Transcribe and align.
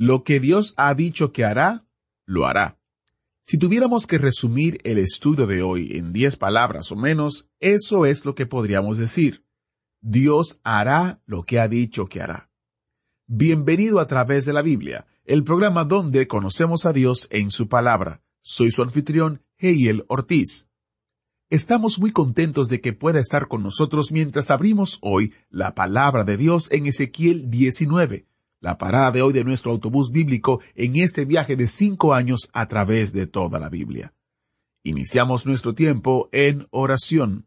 Lo 0.00 0.22
que 0.22 0.38
Dios 0.38 0.74
ha 0.76 0.94
dicho 0.94 1.32
que 1.32 1.44
hará, 1.44 1.84
lo 2.24 2.46
hará. 2.46 2.78
Si 3.42 3.58
tuviéramos 3.58 4.06
que 4.06 4.16
resumir 4.16 4.78
el 4.84 4.96
estudio 4.96 5.48
de 5.48 5.60
hoy 5.60 5.96
en 5.96 6.12
diez 6.12 6.36
palabras 6.36 6.92
o 6.92 6.96
menos, 6.96 7.48
eso 7.58 8.06
es 8.06 8.24
lo 8.24 8.36
que 8.36 8.46
podríamos 8.46 8.98
decir. 8.98 9.44
Dios 10.00 10.60
hará 10.62 11.20
lo 11.26 11.42
que 11.42 11.58
ha 11.58 11.66
dicho 11.66 12.06
que 12.06 12.22
hará. 12.22 12.48
Bienvenido 13.26 13.98
a 13.98 14.06
través 14.06 14.44
de 14.46 14.52
la 14.52 14.62
Biblia, 14.62 15.08
el 15.24 15.42
programa 15.42 15.82
donde 15.82 16.28
conocemos 16.28 16.86
a 16.86 16.92
Dios 16.92 17.26
en 17.32 17.50
su 17.50 17.68
palabra. 17.68 18.22
Soy 18.40 18.70
su 18.70 18.84
anfitrión, 18.84 19.42
Heiel 19.56 20.04
Ortiz. 20.06 20.68
Estamos 21.50 21.98
muy 21.98 22.12
contentos 22.12 22.68
de 22.68 22.80
que 22.80 22.92
pueda 22.92 23.18
estar 23.18 23.48
con 23.48 23.64
nosotros 23.64 24.12
mientras 24.12 24.52
abrimos 24.52 24.98
hoy 25.02 25.34
la 25.50 25.74
palabra 25.74 26.22
de 26.22 26.36
Dios 26.36 26.70
en 26.70 26.86
Ezequiel 26.86 27.50
19, 27.50 28.28
la 28.60 28.78
parada 28.78 29.12
de 29.12 29.22
hoy 29.22 29.32
de 29.32 29.44
nuestro 29.44 29.72
autobús 29.72 30.10
bíblico 30.10 30.60
en 30.74 30.96
este 30.96 31.24
viaje 31.24 31.56
de 31.56 31.66
cinco 31.66 32.14
años 32.14 32.48
a 32.52 32.66
través 32.66 33.12
de 33.12 33.26
toda 33.26 33.58
la 33.58 33.68
Biblia. 33.68 34.14
Iniciamos 34.82 35.46
nuestro 35.46 35.74
tiempo 35.74 36.28
en 36.32 36.66
oración. 36.70 37.46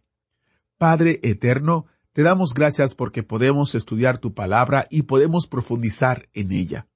Padre 0.77 1.19
eterno, 1.23 1.85
te 2.13 2.23
damos 2.23 2.53
gracias 2.53 2.93
porque 2.95 3.23
podemos 3.23 3.75
estudiar 3.75 4.17
tu 4.17 4.33
palabra 4.33 4.87
y 4.89 5.03
podemos 5.03 5.47
profundizar 5.47 6.29
en 6.33 6.51
ella. 6.51 6.87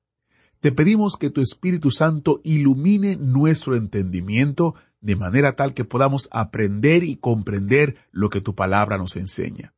Te 0.59 0.71
pedimos 0.71 1.15
que 1.17 1.29
tu 1.29 1.41
Espíritu 1.41 1.91
Santo 1.91 2.41
ilumine 2.43 3.17
nuestro 3.17 3.75
entendimiento 3.75 4.75
de 4.99 5.15
manera 5.15 5.53
tal 5.53 5.73
que 5.73 5.85
podamos 5.85 6.27
aprender 6.31 7.03
y 7.03 7.17
comprender 7.17 7.97
lo 8.11 8.29
que 8.29 8.41
tu 8.41 8.55
palabra 8.55 8.97
nos 8.97 9.15
enseña. 9.15 9.73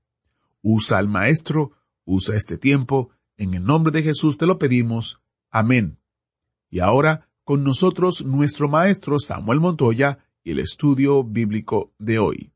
Usa 0.62 0.98
al 0.98 1.10
Maestro, 1.10 1.74
usa 2.06 2.36
este 2.36 2.58
tiempo, 2.58 3.10
en 3.38 3.54
el 3.54 3.64
nombre 3.64 3.92
de 3.92 4.04
Jesús 4.04 4.38
te 4.38 4.46
lo 4.46 4.58
pedimos. 4.58 5.22
Amén. 5.52 6.00
Y 6.70 6.80
ahora, 6.80 7.30
con 7.44 7.64
nosotros 7.64 8.26
nuestro 8.26 8.68
Maestro 8.68 9.20
Samuel 9.20 9.60
Montoya 9.60 10.20
y 10.44 10.52
el 10.52 10.60
estudio 10.60 11.24
bíblico 11.24 11.94
de 11.98 12.20
hoy. 12.20 12.52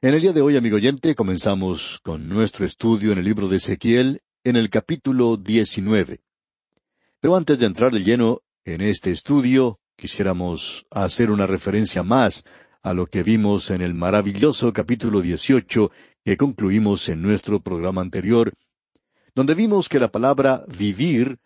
En 0.00 0.14
el 0.14 0.20
día 0.20 0.32
de 0.32 0.40
hoy, 0.40 0.56
amigo 0.56 0.76
oyente, 0.76 1.14
comenzamos 1.14 2.00
con 2.02 2.28
nuestro 2.28 2.64
estudio 2.64 3.12
en 3.12 3.18
el 3.18 3.24
libro 3.24 3.48
de 3.48 3.56
Ezequiel, 3.56 4.22
en 4.44 4.56
el 4.56 4.70
capítulo 4.70 5.36
19. 5.36 6.20
Pero 7.20 7.36
antes 7.36 7.58
de 7.58 7.66
entrar 7.66 7.92
de 7.92 8.04
lleno 8.04 8.42
en 8.64 8.82
este 8.82 9.10
estudio, 9.10 9.80
quisiéramos 9.96 10.86
hacer 10.90 11.30
una 11.30 11.46
referencia 11.46 12.02
más 12.02 12.44
a 12.82 12.94
lo 12.94 13.06
que 13.06 13.24
vimos 13.24 13.70
en 13.70 13.82
el 13.82 13.94
maravilloso 13.94 14.72
capítulo 14.72 15.20
18 15.20 15.90
que 16.24 16.36
concluimos 16.36 17.08
en 17.08 17.22
nuestro 17.22 17.60
programa 17.60 18.02
anterior, 18.02 18.52
donde 19.36 19.54
vimos 19.54 19.90
que 19.90 20.00
la 20.00 20.08
palabra 20.08 20.64
vivir 20.66 21.38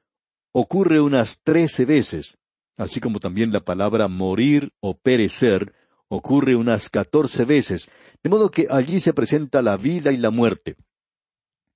ocurre 0.52 1.00
unas 1.00 1.42
trece 1.42 1.84
veces, 1.84 2.38
así 2.76 3.00
como 3.00 3.18
también 3.18 3.52
la 3.52 3.60
palabra 3.60 4.06
morir 4.06 4.72
o 4.78 4.96
perecer 4.96 5.74
ocurre 6.08 6.54
unas 6.54 6.88
catorce 6.88 7.44
veces, 7.44 7.90
de 8.22 8.30
modo 8.30 8.52
que 8.52 8.68
allí 8.70 9.00
se 9.00 9.12
presenta 9.12 9.60
la 9.60 9.76
vida 9.76 10.12
y 10.12 10.18
la 10.18 10.30
muerte. 10.30 10.76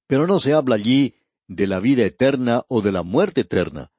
Pero 0.06 0.28
no 0.28 0.38
se 0.38 0.53
habla 0.53 0.77
allí 0.77 1.16
de 1.49 1.66
la 1.66 1.81
vida 1.81 2.05
eterna 2.05 2.62
o 2.69 2.81
de 2.81 2.93
la 2.93 3.03
muerte 3.03 3.41
eterna. 3.41 3.91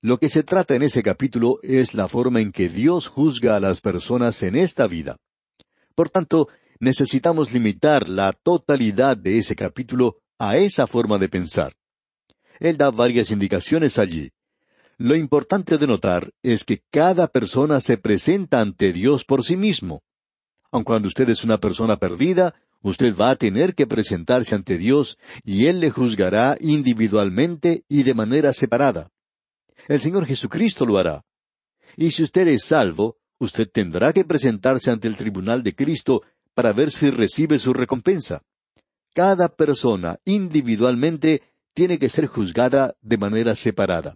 Lo 0.00 0.18
que 0.18 0.28
se 0.28 0.42
trata 0.42 0.74
en 0.74 0.82
ese 0.82 1.04
capítulo 1.04 1.60
es 1.62 1.94
la 1.94 2.08
forma 2.08 2.40
en 2.40 2.50
que 2.50 2.68
Dios 2.68 3.06
juzga 3.06 3.54
a 3.54 3.60
las 3.60 3.80
personas 3.80 4.42
en 4.42 4.56
esta 4.56 4.88
vida. 4.88 5.18
Por 5.94 6.10
tanto, 6.10 6.48
necesitamos 6.80 7.52
limitar 7.52 8.08
la 8.08 8.32
totalidad 8.32 9.16
de 9.16 9.38
ese 9.38 9.54
capítulo 9.54 10.21
a 10.42 10.56
esa 10.56 10.88
forma 10.88 11.18
de 11.18 11.28
pensar. 11.28 11.72
Él 12.58 12.76
da 12.76 12.90
varias 12.90 13.30
indicaciones 13.30 13.96
allí. 13.96 14.32
Lo 14.98 15.14
importante 15.14 15.78
de 15.78 15.86
notar 15.86 16.32
es 16.42 16.64
que 16.64 16.82
cada 16.90 17.28
persona 17.28 17.78
se 17.78 17.96
presenta 17.96 18.60
ante 18.60 18.92
Dios 18.92 19.24
por 19.24 19.44
sí 19.44 19.56
mismo. 19.56 20.02
Aun 20.72 20.82
cuando 20.82 21.06
usted 21.06 21.30
es 21.30 21.44
una 21.44 21.58
persona 21.58 21.96
perdida, 21.96 22.56
usted 22.80 23.14
va 23.14 23.30
a 23.30 23.36
tener 23.36 23.76
que 23.76 23.86
presentarse 23.86 24.56
ante 24.56 24.78
Dios 24.78 25.16
y 25.44 25.66
Él 25.66 25.78
le 25.78 25.90
juzgará 25.90 26.56
individualmente 26.58 27.84
y 27.88 28.02
de 28.02 28.14
manera 28.14 28.52
separada. 28.52 29.12
El 29.86 30.00
Señor 30.00 30.26
Jesucristo 30.26 30.84
lo 30.84 30.98
hará. 30.98 31.24
Y 31.96 32.10
si 32.10 32.24
usted 32.24 32.48
es 32.48 32.64
salvo, 32.64 33.16
usted 33.38 33.70
tendrá 33.72 34.12
que 34.12 34.24
presentarse 34.24 34.90
ante 34.90 35.06
el 35.06 35.14
tribunal 35.14 35.62
de 35.62 35.76
Cristo 35.76 36.22
para 36.52 36.72
ver 36.72 36.90
si 36.90 37.10
recibe 37.10 37.60
su 37.60 37.72
recompensa. 37.72 38.42
Cada 39.14 39.48
persona 39.48 40.18
individualmente 40.24 41.42
tiene 41.74 41.98
que 41.98 42.08
ser 42.08 42.26
juzgada 42.26 42.94
de 43.02 43.18
manera 43.18 43.54
separada. 43.54 44.14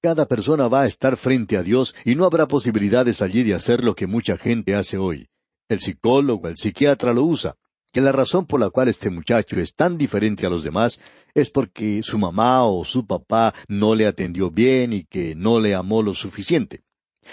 Cada 0.00 0.26
persona 0.26 0.68
va 0.68 0.82
a 0.82 0.86
estar 0.86 1.16
frente 1.16 1.56
a 1.56 1.62
Dios 1.62 1.96
y 2.04 2.14
no 2.14 2.24
habrá 2.24 2.46
posibilidades 2.46 3.22
allí 3.22 3.42
de 3.42 3.54
hacer 3.54 3.82
lo 3.82 3.96
que 3.96 4.06
mucha 4.06 4.36
gente 4.36 4.74
hace 4.76 4.98
hoy. 4.98 5.28
El 5.68 5.80
psicólogo, 5.80 6.46
el 6.46 6.56
psiquiatra 6.56 7.12
lo 7.12 7.24
usa, 7.24 7.56
que 7.90 8.00
la 8.00 8.12
razón 8.12 8.46
por 8.46 8.60
la 8.60 8.70
cual 8.70 8.88
este 8.88 9.10
muchacho 9.10 9.58
es 9.58 9.74
tan 9.74 9.96
diferente 9.96 10.46
a 10.46 10.50
los 10.50 10.62
demás 10.62 11.00
es 11.34 11.50
porque 11.50 12.02
su 12.02 12.18
mamá 12.18 12.64
o 12.66 12.84
su 12.84 13.06
papá 13.06 13.54
no 13.66 13.94
le 13.94 14.06
atendió 14.06 14.50
bien 14.50 14.92
y 14.92 15.04
que 15.04 15.34
no 15.34 15.58
le 15.58 15.74
amó 15.74 16.02
lo 16.02 16.14
suficiente. 16.14 16.82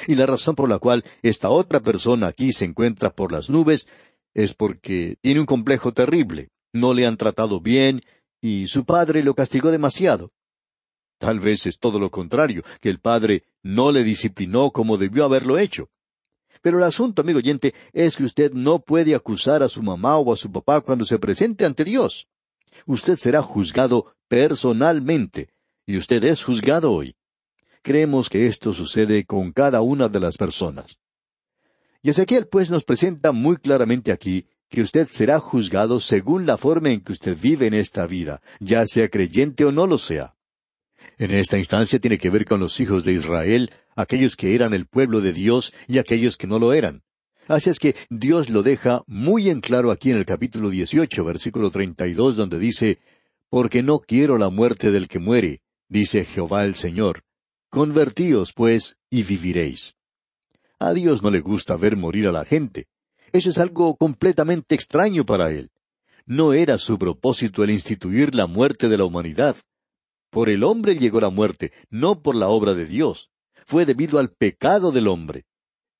Y 0.07 0.15
la 0.15 0.25
razón 0.25 0.55
por 0.55 0.69
la 0.69 0.79
cual 0.79 1.03
esta 1.21 1.49
otra 1.49 1.79
persona 1.79 2.27
aquí 2.27 2.53
se 2.53 2.65
encuentra 2.65 3.11
por 3.11 3.31
las 3.31 3.49
nubes 3.49 3.87
es 4.33 4.53
porque 4.53 5.17
tiene 5.21 5.41
un 5.41 5.45
complejo 5.45 5.91
terrible, 5.91 6.50
no 6.73 6.93
le 6.93 7.05
han 7.05 7.17
tratado 7.17 7.59
bien 7.59 8.01
y 8.41 8.67
su 8.67 8.85
padre 8.85 9.23
lo 9.23 9.35
castigó 9.35 9.71
demasiado. 9.71 10.31
Tal 11.19 11.39
vez 11.39 11.67
es 11.67 11.77
todo 11.77 11.99
lo 11.99 12.09
contrario, 12.09 12.63
que 12.79 12.89
el 12.89 12.99
padre 12.99 13.43
no 13.61 13.91
le 13.91 14.03
disciplinó 14.03 14.71
como 14.71 14.97
debió 14.97 15.23
haberlo 15.23 15.59
hecho. 15.59 15.89
Pero 16.61 16.79
el 16.79 16.83
asunto, 16.83 17.21
amigo 17.21 17.37
oyente, 17.37 17.73
es 17.93 18.17
que 18.17 18.23
usted 18.23 18.51
no 18.53 18.79
puede 18.79 19.13
acusar 19.13 19.61
a 19.63 19.69
su 19.69 19.83
mamá 19.83 20.17
o 20.17 20.33
a 20.33 20.35
su 20.35 20.51
papá 20.51 20.81
cuando 20.81 21.05
se 21.05 21.19
presente 21.19 21.65
ante 21.65 21.83
Dios. 21.83 22.27
Usted 22.85 23.17
será 23.17 23.41
juzgado 23.41 24.15
personalmente, 24.27 25.49
y 25.85 25.97
usted 25.97 26.23
es 26.23 26.43
juzgado 26.43 26.91
hoy. 26.91 27.15
Creemos 27.83 28.29
que 28.29 28.47
esto 28.47 28.73
sucede 28.73 29.25
con 29.25 29.51
cada 29.51 29.81
una 29.81 30.07
de 30.07 30.19
las 30.19 30.37
personas. 30.37 30.99
Y 32.01 32.09
Ezequiel 32.09 32.47
pues 32.47 32.71
nos 32.71 32.83
presenta 32.83 33.31
muy 33.31 33.57
claramente 33.57 34.11
aquí 34.11 34.47
que 34.71 34.81
usted 34.81 35.05
será 35.07 35.39
juzgado 35.39 35.99
según 35.99 36.45
la 36.45 36.57
forma 36.57 36.91
en 36.91 37.01
que 37.01 37.11
usted 37.11 37.37
vive 37.39 37.67
en 37.67 37.73
esta 37.73 38.07
vida, 38.07 38.41
ya 38.61 38.85
sea 38.85 39.09
creyente 39.09 39.65
o 39.65 39.71
no 39.71 39.85
lo 39.85 39.97
sea. 39.97 40.33
En 41.17 41.31
esta 41.31 41.57
instancia 41.57 41.99
tiene 41.99 42.17
que 42.17 42.29
ver 42.29 42.45
con 42.45 42.61
los 42.61 42.79
hijos 42.79 43.03
de 43.03 43.11
Israel, 43.11 43.69
aquellos 43.97 44.37
que 44.37 44.55
eran 44.55 44.73
el 44.73 44.87
pueblo 44.87 45.19
de 45.19 45.33
Dios 45.33 45.73
y 45.89 45.97
aquellos 45.97 46.37
que 46.37 46.47
no 46.47 46.57
lo 46.57 46.71
eran. 46.71 47.03
Así 47.49 47.69
es 47.69 47.79
que 47.79 47.95
Dios 48.09 48.49
lo 48.49 48.63
deja 48.63 49.03
muy 49.07 49.49
en 49.49 49.59
claro 49.59 49.91
aquí 49.91 50.09
en 50.09 50.17
el 50.17 50.25
capítulo 50.25 50.69
18, 50.69 51.25
versículo 51.25 51.69
32, 51.69 52.37
donde 52.37 52.57
dice, 52.57 52.99
Porque 53.49 53.83
no 53.83 53.99
quiero 53.99 54.37
la 54.37 54.49
muerte 54.49 54.89
del 54.89 55.09
que 55.09 55.19
muere, 55.19 55.59
dice 55.89 56.23
Jehová 56.23 56.63
el 56.63 56.75
Señor. 56.75 57.23
Convertíos, 57.69 58.53
pues, 58.53 58.95
y 59.09 59.23
viviréis. 59.23 59.95
A 60.79 60.93
Dios 60.93 61.21
no 61.21 61.29
le 61.29 61.41
gusta 61.41 61.75
ver 61.75 61.97
morir 61.97 62.27
a 62.29 62.31
la 62.31 62.45
gente. 62.45 62.87
Eso 63.33 63.49
es 63.49 63.57
algo 63.57 63.95
completamente 63.95 64.75
extraño 64.75 65.25
para 65.25 65.51
él. 65.51 65.71
No 66.25 66.53
era 66.53 66.77
su 66.77 66.97
propósito 66.97 67.63
el 67.63 67.71
instituir 67.71 68.35
la 68.35 68.47
muerte 68.47 68.89
de 68.89 68.97
la 68.97 69.05
humanidad. 69.05 69.55
Por 70.29 70.49
el 70.49 70.63
hombre 70.63 70.95
llegó 70.95 71.19
la 71.19 71.29
muerte, 71.29 71.71
no 71.89 72.21
por 72.21 72.35
la 72.35 72.47
obra 72.47 72.73
de 72.73 72.85
Dios. 72.85 73.29
Fue 73.65 73.85
debido 73.85 74.19
al 74.19 74.31
pecado 74.31 74.91
del 74.91 75.07
hombre. 75.07 75.45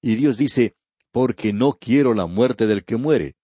Y 0.01 0.15
Dios 0.15 0.37
dice, 0.37 0.75
porque 1.11 1.53
no 1.53 1.73
quiero 1.73 2.13
la 2.13 2.25
muerte 2.25 2.67
del 2.67 2.83
que 2.83 2.95
muere. 2.95 3.35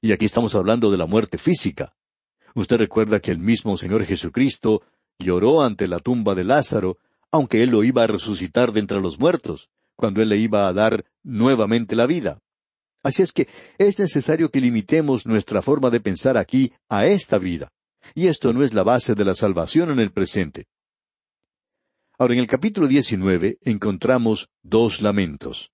Y 0.00 0.12
aquí 0.12 0.24
estamos 0.24 0.54
hablando 0.54 0.90
de 0.90 0.98
la 0.98 1.06
muerte 1.06 1.38
física. 1.38 1.94
Usted 2.54 2.78
recuerda 2.78 3.20
que 3.20 3.30
el 3.30 3.38
mismo 3.38 3.76
Señor 3.76 4.04
Jesucristo 4.04 4.82
lloró 5.18 5.62
ante 5.62 5.86
la 5.88 5.98
tumba 5.98 6.34
de 6.34 6.44
Lázaro, 6.44 6.98
aunque 7.30 7.62
él 7.62 7.70
lo 7.70 7.84
iba 7.84 8.04
a 8.04 8.06
resucitar 8.06 8.72
de 8.72 8.80
entre 8.80 9.00
los 9.00 9.18
muertos, 9.18 9.68
cuando 9.94 10.22
él 10.22 10.30
le 10.30 10.38
iba 10.38 10.66
a 10.66 10.72
dar 10.72 11.04
nuevamente 11.22 11.94
la 11.94 12.06
vida. 12.06 12.40
Así 13.02 13.22
es 13.22 13.32
que 13.32 13.48
es 13.78 13.98
necesario 13.98 14.50
que 14.50 14.60
limitemos 14.60 15.26
nuestra 15.26 15.62
forma 15.62 15.90
de 15.90 16.00
pensar 16.00 16.36
aquí 16.36 16.72
a 16.88 17.06
esta 17.06 17.38
vida. 17.38 17.70
Y 18.14 18.26
esto 18.26 18.52
no 18.52 18.62
es 18.62 18.74
la 18.74 18.82
base 18.82 19.14
de 19.14 19.24
la 19.24 19.34
salvación 19.34 19.90
en 19.90 20.00
el 20.00 20.10
presente. 20.10 20.66
Ahora, 22.18 22.34
en 22.34 22.40
el 22.40 22.46
capítulo 22.46 22.86
19 22.86 23.58
encontramos 23.62 24.50
dos 24.62 25.00
lamentos. 25.00 25.72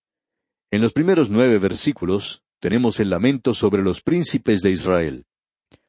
En 0.71 0.81
los 0.81 0.93
primeros 0.93 1.31
nueve 1.31 1.59
versículos 1.59 2.43
tenemos 2.61 3.01
el 3.01 3.11
lamento 3.11 3.55
sobre 3.55 3.83
los 3.83 4.01
príncipes 4.01 4.63
de 4.63 4.71
Israel. 4.71 5.25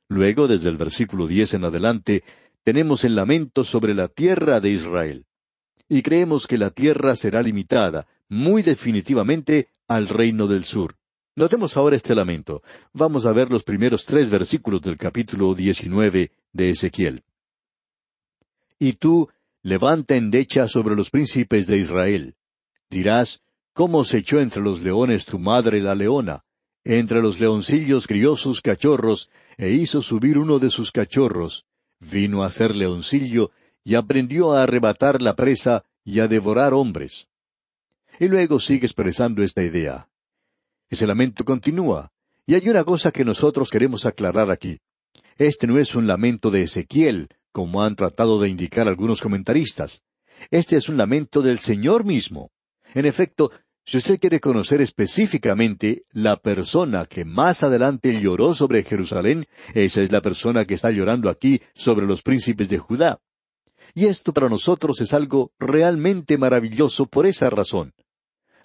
Luego, 0.10 0.48
desde 0.48 0.70
el 0.70 0.78
versículo 0.78 1.28
diez 1.28 1.54
en 1.54 1.66
adelante, 1.66 2.24
tenemos 2.64 3.04
el 3.04 3.16
lamento 3.16 3.64
sobre 3.64 3.94
la 3.94 4.08
tierra 4.08 4.60
de 4.60 4.72
Israel. 4.72 5.26
Y 5.88 6.02
creemos 6.02 6.48
que 6.48 6.58
la 6.58 6.72
tierra 6.72 7.16
será 7.16 7.42
limitada, 7.42 8.08
muy 8.28 8.62
definitivamente, 8.62 9.70
al 9.88 10.08
reino 10.10 10.48
del 10.48 10.66
sur. 10.66 10.97
Notemos 11.38 11.78
ahora 11.78 11.96
este 11.96 12.16
lamento. 12.16 12.64
Vamos 12.94 13.28
a 13.28 13.32
ver 13.32 13.52
los 13.52 13.62
primeros 13.62 14.06
tres 14.06 14.32
versículos 14.32 14.82
del 14.82 14.98
capítulo 14.98 15.54
diecinueve 15.54 16.32
de 16.52 16.72
Ezequiel. 16.72 17.24
Y 18.80 18.94
tú, 18.94 19.30
levanta 19.62 20.16
endecha 20.16 20.68
sobre 20.68 20.96
los 20.96 21.12
príncipes 21.12 21.68
de 21.68 21.78
Israel. 21.78 22.36
Dirás, 22.90 23.44
¿cómo 23.74 24.04
se 24.04 24.18
echó 24.18 24.40
entre 24.40 24.64
los 24.64 24.82
leones 24.82 25.26
tu 25.26 25.38
madre 25.38 25.80
la 25.80 25.94
leona? 25.94 26.44
Entre 26.84 27.22
los 27.22 27.40
leoncillos 27.40 28.08
crió 28.08 28.36
sus 28.36 28.60
cachorros, 28.60 29.30
e 29.58 29.70
hizo 29.70 30.02
subir 30.02 30.40
uno 30.40 30.58
de 30.58 30.72
sus 30.72 30.92
cachorros. 30.92 31.68
Vino 32.00 32.42
a 32.42 32.50
ser 32.50 32.76
leoncillo, 32.76 33.52
y 33.84 33.94
aprendió 33.94 34.54
a 34.54 34.64
arrebatar 34.64 35.22
la 35.22 35.36
presa 35.36 35.86
y 36.04 36.20
a 36.20 36.28
devorar 36.28 36.74
hombres. 36.74 37.28
Y 38.20 38.28
luego 38.28 38.60
sigue 38.60 38.88
expresando 38.88 39.44
esta 39.44 39.62
idea. 39.62 40.08
Ese 40.90 41.08
lamento 41.08 41.44
continúa. 41.44 42.12
Y 42.46 42.56
hay 42.56 42.70
una 42.70 42.84
cosa 42.84 43.12
que 43.12 43.26
nosotros 43.26 43.70
queremos 43.70 44.06
aclarar 44.06 44.52
aquí. 44.52 44.80
Este 45.38 45.68
no 45.68 45.78
es 45.78 45.96
un 45.96 46.08
lamento 46.08 46.50
de 46.50 46.64
Ezequiel, 46.64 47.28
como 47.52 47.84
han 47.84 47.96
tratado 47.96 48.40
de 48.40 48.50
indicar 48.50 48.88
algunos 48.88 49.22
comentaristas. 49.22 50.04
Este 50.50 50.78
es 50.78 50.90
un 50.90 50.98
lamento 50.98 51.42
del 51.42 51.60
Señor 51.60 52.06
mismo. 52.06 52.52
En 52.94 53.06
efecto, 53.06 53.52
si 53.86 53.98
usted 53.98 54.20
quiere 54.20 54.40
conocer 54.40 54.82
específicamente 54.82 56.04
la 56.12 56.38
persona 56.38 57.06
que 57.06 57.26
más 57.26 57.64
adelante 57.64 58.20
lloró 58.22 58.54
sobre 58.54 58.84
Jerusalén, 58.84 59.46
esa 59.74 60.02
es 60.02 60.12
la 60.12 60.22
persona 60.22 60.66
que 60.66 60.74
está 60.74 60.92
llorando 60.92 61.30
aquí 61.30 61.62
sobre 61.74 62.06
los 62.06 62.22
príncipes 62.22 62.70
de 62.70 62.78
Judá. 62.80 63.20
Y 63.94 64.06
esto 64.06 64.34
para 64.34 64.50
nosotros 64.50 65.00
es 65.02 65.14
algo 65.14 65.52
realmente 65.58 66.38
maravilloso 66.38 67.08
por 67.08 67.26
esa 67.26 67.50
razón. 67.50 67.94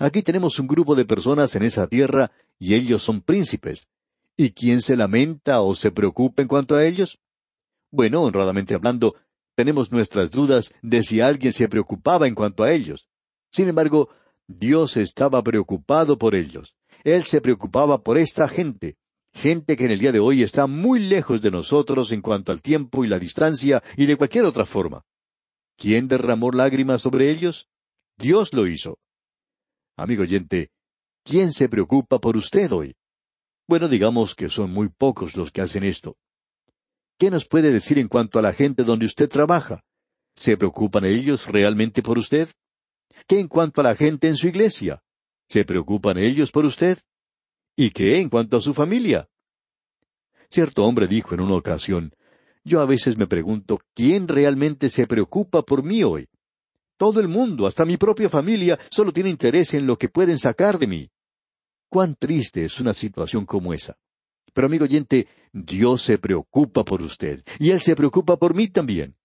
Aquí 0.02 0.20
tenemos 0.24 0.58
un 0.58 0.66
grupo 0.66 0.96
de 0.96 1.04
personas 1.04 1.54
en 1.54 1.62
esa 1.62 1.86
tierra 1.86 2.32
y 2.58 2.74
ellos 2.74 3.04
son 3.04 3.20
príncipes. 3.20 3.86
¿Y 4.36 4.50
quién 4.50 4.82
se 4.82 4.96
lamenta 4.96 5.60
o 5.60 5.76
se 5.76 5.92
preocupa 5.92 6.42
en 6.42 6.48
cuanto 6.48 6.74
a 6.74 6.84
ellos? 6.84 7.20
Bueno, 7.92 8.22
honradamente 8.22 8.74
hablando, 8.74 9.14
tenemos 9.54 9.92
nuestras 9.92 10.32
dudas 10.32 10.74
de 10.82 11.04
si 11.04 11.20
alguien 11.20 11.52
se 11.52 11.68
preocupaba 11.68 12.26
en 12.26 12.34
cuanto 12.34 12.64
a 12.64 12.72
ellos. 12.72 13.06
Sin 13.52 13.68
embargo, 13.68 14.08
Dios 14.48 14.96
estaba 14.96 15.40
preocupado 15.44 16.18
por 16.18 16.34
ellos. 16.34 16.74
Él 17.04 17.22
se 17.22 17.40
preocupaba 17.40 18.02
por 18.02 18.18
esta 18.18 18.48
gente, 18.48 18.96
gente 19.32 19.76
que 19.76 19.84
en 19.84 19.92
el 19.92 20.00
día 20.00 20.10
de 20.10 20.18
hoy 20.18 20.42
está 20.42 20.66
muy 20.66 20.98
lejos 20.98 21.42
de 21.42 21.52
nosotros 21.52 22.10
en 22.10 22.22
cuanto 22.22 22.50
al 22.50 22.60
tiempo 22.60 23.04
y 23.04 23.06
la 23.06 23.20
distancia 23.20 23.84
y 23.96 24.06
de 24.06 24.16
cualquier 24.16 24.46
otra 24.46 24.64
forma. 24.64 25.04
¿Quién 25.76 26.08
derramó 26.08 26.50
lágrimas 26.50 27.02
sobre 27.02 27.30
ellos? 27.30 27.68
Dios 28.18 28.52
lo 28.52 28.66
hizo. 28.66 28.98
Amigo 29.96 30.22
oyente, 30.22 30.70
¿quién 31.22 31.52
se 31.52 31.68
preocupa 31.68 32.18
por 32.18 32.36
usted 32.36 32.72
hoy? 32.72 32.96
Bueno, 33.68 33.88
digamos 33.88 34.34
que 34.34 34.48
son 34.48 34.70
muy 34.72 34.88
pocos 34.88 35.36
los 35.36 35.52
que 35.52 35.60
hacen 35.60 35.84
esto. 35.84 36.16
¿Qué 37.18 37.30
nos 37.30 37.46
puede 37.46 37.70
decir 37.70 37.98
en 37.98 38.08
cuanto 38.08 38.38
a 38.38 38.42
la 38.42 38.52
gente 38.52 38.84
donde 38.84 39.06
usted 39.06 39.28
trabaja? 39.28 39.84
¿Se 40.34 40.56
preocupan 40.56 41.04
ellos 41.04 41.46
realmente 41.46 42.02
por 42.02 42.18
usted? 42.18 42.48
¿Qué 43.26 43.38
en 43.38 43.48
cuanto 43.48 43.82
a 43.82 43.84
la 43.84 43.94
gente 43.94 44.28
en 44.28 44.36
su 44.36 44.48
iglesia? 44.48 45.02
¿Se 45.48 45.64
preocupan 45.64 46.16
ellos 46.18 46.50
por 46.50 46.64
usted? 46.64 46.98
¿Y 47.76 47.90
qué 47.90 48.18
en 48.18 48.30
cuanto 48.30 48.56
a 48.56 48.60
su 48.60 48.72
familia? 48.72 49.28
Cierto 50.50 50.84
hombre 50.84 51.06
dijo 51.06 51.34
en 51.34 51.40
una 51.40 51.54
ocasión, 51.54 52.14
yo 52.64 52.80
a 52.80 52.86
veces 52.86 53.16
me 53.16 53.26
pregunto, 53.26 53.78
¿quién 53.94 54.26
realmente 54.26 54.88
se 54.88 55.06
preocupa 55.06 55.62
por 55.62 55.82
mí 55.82 56.02
hoy? 56.02 56.28
Todo 56.96 57.20
el 57.20 57.28
mundo, 57.28 57.66
hasta 57.66 57.84
mi 57.84 57.96
propia 57.96 58.28
familia, 58.28 58.78
solo 58.90 59.12
tiene 59.12 59.30
interés 59.30 59.74
en 59.74 59.86
lo 59.86 59.96
que 59.96 60.08
pueden 60.08 60.38
sacar 60.38 60.78
de 60.78 60.86
mí. 60.86 61.10
Cuán 61.88 62.14
triste 62.14 62.64
es 62.64 62.80
una 62.80 62.94
situación 62.94 63.44
como 63.44 63.74
esa. 63.74 63.96
Pero 64.52 64.66
amigo 64.66 64.84
oyente, 64.84 65.28
Dios 65.52 66.02
se 66.02 66.18
preocupa 66.18 66.84
por 66.84 67.02
usted, 67.02 67.42
y 67.58 67.70
Él 67.70 67.80
se 67.80 67.96
preocupa 67.96 68.36
por 68.36 68.54
mí 68.54 68.68
también. 68.68 69.16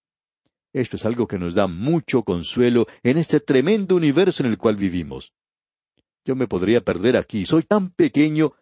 Esto 0.72 0.96
es 0.96 1.06
algo 1.06 1.26
que 1.26 1.38
nos 1.38 1.54
da 1.54 1.66
mucho 1.66 2.22
consuelo 2.22 2.86
en 3.02 3.18
este 3.18 3.40
tremendo 3.40 3.96
universo 3.96 4.42
en 4.42 4.50
el 4.50 4.58
cual 4.58 4.76
vivimos. 4.76 5.32
Yo 6.24 6.36
me 6.36 6.46
podría 6.46 6.82
perder 6.82 7.16
aquí, 7.16 7.46
soy 7.46 7.62
tan 7.62 7.90
pequeño, 7.90 8.52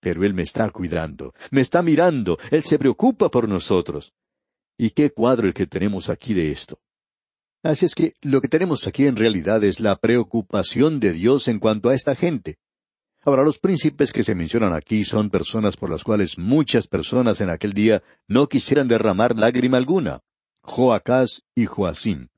pero 0.00 0.24
Él 0.24 0.34
me 0.34 0.42
está 0.42 0.68
cuidando, 0.70 1.32
me 1.50 1.62
está 1.62 1.82
mirando, 1.82 2.38
Él 2.50 2.62
se 2.64 2.78
preocupa 2.78 3.30
por 3.30 3.48
nosotros. 3.48 4.12
¿Y 4.76 4.90
qué 4.90 5.10
cuadro 5.10 5.46
el 5.46 5.54
que 5.54 5.66
tenemos 5.66 6.10
aquí 6.10 6.34
de 6.34 6.50
esto? 6.50 6.78
Así 7.64 7.86
es 7.86 7.94
que 7.94 8.12
lo 8.20 8.42
que 8.42 8.48
tenemos 8.48 8.86
aquí 8.86 9.06
en 9.06 9.16
realidad 9.16 9.64
es 9.64 9.80
la 9.80 9.96
preocupación 9.96 11.00
de 11.00 11.14
Dios 11.14 11.48
en 11.48 11.58
cuanto 11.58 11.88
a 11.88 11.94
esta 11.94 12.14
gente. 12.14 12.58
Ahora, 13.22 13.42
los 13.42 13.58
príncipes 13.58 14.12
que 14.12 14.22
se 14.22 14.34
mencionan 14.34 14.74
aquí 14.74 15.02
son 15.02 15.30
personas 15.30 15.78
por 15.78 15.88
las 15.88 16.04
cuales 16.04 16.36
muchas 16.36 16.86
personas 16.86 17.40
en 17.40 17.48
aquel 17.48 17.72
día 17.72 18.02
no 18.28 18.50
quisieran 18.50 18.86
derramar 18.86 19.34
lágrima 19.34 19.78
alguna. 19.78 20.20
Joacás 20.60 21.42
y 21.54 21.64
Joacim. 21.64 22.28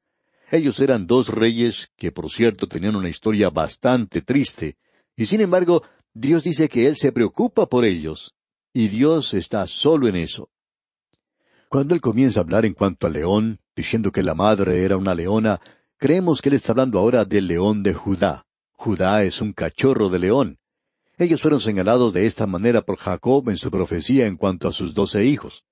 Ellos 0.52 0.78
eran 0.78 1.08
dos 1.08 1.28
reyes 1.28 1.90
que, 1.96 2.12
por 2.12 2.30
cierto, 2.30 2.68
tenían 2.68 2.94
una 2.94 3.08
historia 3.08 3.50
bastante 3.50 4.22
triste, 4.22 4.76
y 5.16 5.26
sin 5.26 5.40
embargo, 5.40 5.82
Dios 6.14 6.44
dice 6.44 6.68
que 6.68 6.86
Él 6.86 6.96
se 6.96 7.10
preocupa 7.10 7.66
por 7.66 7.84
ellos, 7.84 8.36
y 8.72 8.86
Dios 8.86 9.34
está 9.34 9.66
solo 9.66 10.06
en 10.06 10.14
eso. 10.14 10.50
Cuando 11.68 11.96
él 11.96 12.00
comienza 12.00 12.38
a 12.38 12.44
hablar 12.44 12.64
en 12.64 12.74
cuanto 12.74 13.08
al 13.08 13.14
león, 13.14 13.58
diciendo 13.76 14.10
que 14.10 14.22
la 14.22 14.34
madre 14.34 14.82
era 14.82 14.96
una 14.96 15.14
leona, 15.14 15.60
creemos 15.98 16.40
que 16.40 16.48
él 16.48 16.54
está 16.54 16.72
hablando 16.72 16.98
ahora 16.98 17.24
del 17.26 17.46
león 17.46 17.82
de 17.82 17.92
Judá. 17.92 18.46
Judá 18.72 19.22
es 19.22 19.40
un 19.42 19.52
cachorro 19.52 20.08
de 20.08 20.18
león. 20.18 20.58
Ellos 21.18 21.40
fueron 21.40 21.60
señalados 21.60 22.12
de 22.12 22.26
esta 22.26 22.46
manera 22.46 22.82
por 22.82 22.96
Jacob 22.96 23.48
en 23.48 23.56
su 23.56 23.70
profecía 23.70 24.26
en 24.26 24.34
cuanto 24.34 24.66
a 24.68 24.72
sus 24.72 24.94
doce 24.94 25.24
hijos. 25.24 25.64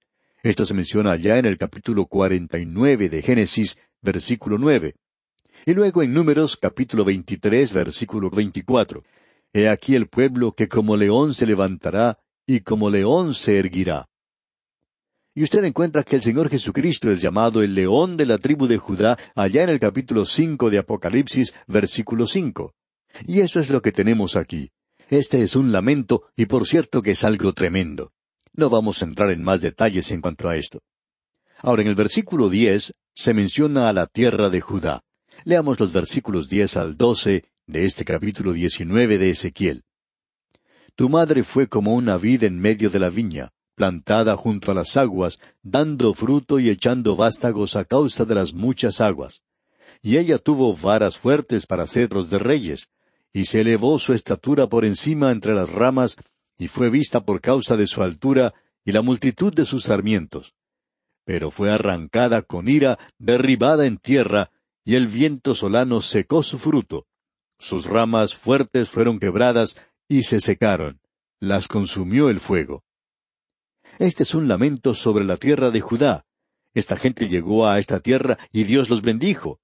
Esto 0.42 0.66
se 0.66 0.74
menciona 0.74 1.12
allá 1.12 1.38
en 1.38 1.46
el 1.46 1.56
capítulo 1.56 2.06
cuarenta 2.06 2.58
y 2.58 2.66
nueve 2.66 3.08
de 3.08 3.22
Génesis, 3.22 3.78
versículo 4.02 4.58
nueve. 4.58 4.96
Y 5.66 5.72
luego 5.72 6.02
en 6.02 6.12
Números, 6.12 6.56
capítulo 6.56 7.04
veintitrés, 7.04 7.72
versículo 7.72 8.28
veinticuatro. 8.28 9.02
He 9.52 9.68
aquí 9.68 9.94
el 9.94 10.08
pueblo 10.08 10.52
que 10.52 10.68
como 10.68 10.96
león 10.96 11.32
se 11.32 11.46
levantará 11.46 12.18
y 12.46 12.60
como 12.60 12.90
león 12.90 13.34
se 13.34 13.58
erguirá. 13.58 14.08
Y 15.36 15.42
usted 15.42 15.64
encuentra 15.64 16.04
que 16.04 16.14
el 16.14 16.22
Señor 16.22 16.48
Jesucristo 16.48 17.10
es 17.10 17.20
llamado 17.20 17.60
el 17.60 17.74
león 17.74 18.16
de 18.16 18.24
la 18.24 18.38
tribu 18.38 18.68
de 18.68 18.78
Judá 18.78 19.18
allá 19.34 19.64
en 19.64 19.70
el 19.70 19.80
capítulo 19.80 20.24
cinco 20.24 20.70
de 20.70 20.78
Apocalipsis, 20.78 21.52
versículo 21.66 22.26
cinco. 22.26 22.74
Y 23.26 23.40
eso 23.40 23.58
es 23.58 23.68
lo 23.68 23.82
que 23.82 23.90
tenemos 23.90 24.36
aquí. 24.36 24.70
Este 25.08 25.42
es 25.42 25.56
un 25.56 25.72
lamento, 25.72 26.28
y 26.36 26.46
por 26.46 26.66
cierto 26.66 27.02
que 27.02 27.10
es 27.12 27.24
algo 27.24 27.52
tremendo. 27.52 28.12
No 28.52 28.70
vamos 28.70 29.02
a 29.02 29.06
entrar 29.06 29.30
en 29.30 29.42
más 29.42 29.60
detalles 29.60 30.12
en 30.12 30.20
cuanto 30.20 30.48
a 30.48 30.56
esto. 30.56 30.82
Ahora, 31.58 31.82
en 31.82 31.88
el 31.88 31.96
versículo 31.96 32.48
diez 32.48 32.92
se 33.12 33.34
menciona 33.34 33.88
a 33.88 33.92
la 33.92 34.06
tierra 34.06 34.50
de 34.50 34.60
Judá. 34.60 35.02
Leamos 35.44 35.80
los 35.80 35.92
versículos 35.92 36.48
diez 36.48 36.76
al 36.76 36.96
doce 36.96 37.44
de 37.66 37.84
este 37.84 38.04
capítulo 38.04 38.52
diecinueve 38.52 39.18
de 39.18 39.30
Ezequiel. 39.30 39.82
Tu 40.94 41.08
madre 41.08 41.42
fue 41.42 41.66
como 41.66 41.94
una 41.94 42.18
vid 42.18 42.44
en 42.44 42.60
medio 42.60 42.88
de 42.88 43.00
la 43.00 43.10
viña, 43.10 43.50
plantada 43.74 44.36
junto 44.36 44.70
a 44.70 44.74
las 44.74 44.96
aguas, 44.96 45.38
dando 45.62 46.14
fruto 46.14 46.58
y 46.58 46.68
echando 46.70 47.16
vástagos 47.16 47.76
a 47.76 47.84
causa 47.84 48.24
de 48.24 48.34
las 48.34 48.54
muchas 48.54 49.00
aguas. 49.00 49.44
Y 50.02 50.18
ella 50.18 50.38
tuvo 50.38 50.74
varas 50.76 51.18
fuertes 51.18 51.66
para 51.66 51.86
cedros 51.86 52.30
de 52.30 52.38
reyes, 52.38 52.90
y 53.32 53.46
se 53.46 53.62
elevó 53.62 53.98
su 53.98 54.12
estatura 54.12 54.68
por 54.68 54.84
encima 54.84 55.32
entre 55.32 55.54
las 55.54 55.70
ramas, 55.70 56.16
y 56.56 56.68
fue 56.68 56.88
vista 56.90 57.24
por 57.24 57.40
causa 57.40 57.76
de 57.76 57.86
su 57.86 58.02
altura 58.02 58.54
y 58.84 58.92
la 58.92 59.02
multitud 59.02 59.52
de 59.52 59.64
sus 59.64 59.84
sarmientos. 59.84 60.54
Pero 61.24 61.50
fue 61.50 61.70
arrancada 61.72 62.42
con 62.42 62.68
ira, 62.68 62.98
derribada 63.18 63.86
en 63.86 63.96
tierra, 63.98 64.50
y 64.84 64.94
el 64.94 65.08
viento 65.08 65.54
solano 65.54 66.00
secó 66.00 66.42
su 66.42 66.58
fruto. 66.58 67.06
Sus 67.58 67.86
ramas 67.86 68.34
fuertes 68.34 68.90
fueron 68.90 69.18
quebradas 69.18 69.76
y 70.06 70.24
se 70.24 70.38
secaron. 70.38 71.00
Las 71.40 71.66
consumió 71.66 72.28
el 72.28 72.40
fuego. 72.40 72.83
Este 73.98 74.24
es 74.24 74.34
un 74.34 74.48
lamento 74.48 74.94
sobre 74.94 75.24
la 75.24 75.36
tierra 75.36 75.70
de 75.70 75.80
Judá. 75.80 76.24
Esta 76.72 76.96
gente 76.96 77.28
llegó 77.28 77.66
a 77.66 77.78
esta 77.78 78.00
tierra 78.00 78.38
y 78.50 78.64
Dios 78.64 78.90
los 78.90 79.02
bendijo. 79.02 79.60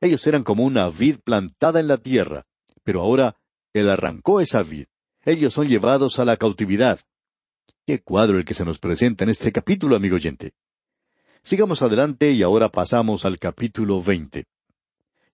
Ellos 0.00 0.26
eran 0.26 0.42
como 0.42 0.64
una 0.64 0.88
vid 0.88 1.18
plantada 1.22 1.80
en 1.80 1.88
la 1.88 1.98
tierra, 1.98 2.46
pero 2.82 3.02
ahora 3.02 3.36
Él 3.74 3.90
arrancó 3.90 4.40
esa 4.40 4.62
vid. 4.62 4.86
Ellos 5.22 5.52
son 5.52 5.68
llevados 5.68 6.18
a 6.18 6.24
la 6.24 6.36
cautividad. 6.36 7.00
Qué 7.86 8.02
cuadro 8.02 8.38
el 8.38 8.44
que 8.44 8.54
se 8.54 8.64
nos 8.64 8.78
presenta 8.78 9.24
en 9.24 9.30
este 9.30 9.52
capítulo, 9.52 9.96
amigo 9.96 10.16
oyente. 10.16 10.52
Sigamos 11.42 11.82
adelante 11.82 12.32
y 12.32 12.42
ahora 12.42 12.70
pasamos 12.70 13.26
al 13.26 13.38
capítulo 13.38 14.02
veinte. 14.02 14.46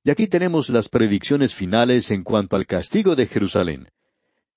Y 0.02 0.10
aquí 0.10 0.26
tenemos 0.26 0.68
las 0.70 0.88
predicciones 0.88 1.54
finales 1.54 2.10
en 2.10 2.24
cuanto 2.24 2.56
al 2.56 2.66
castigo 2.66 3.14
de 3.14 3.26
Jerusalén. 3.26 3.88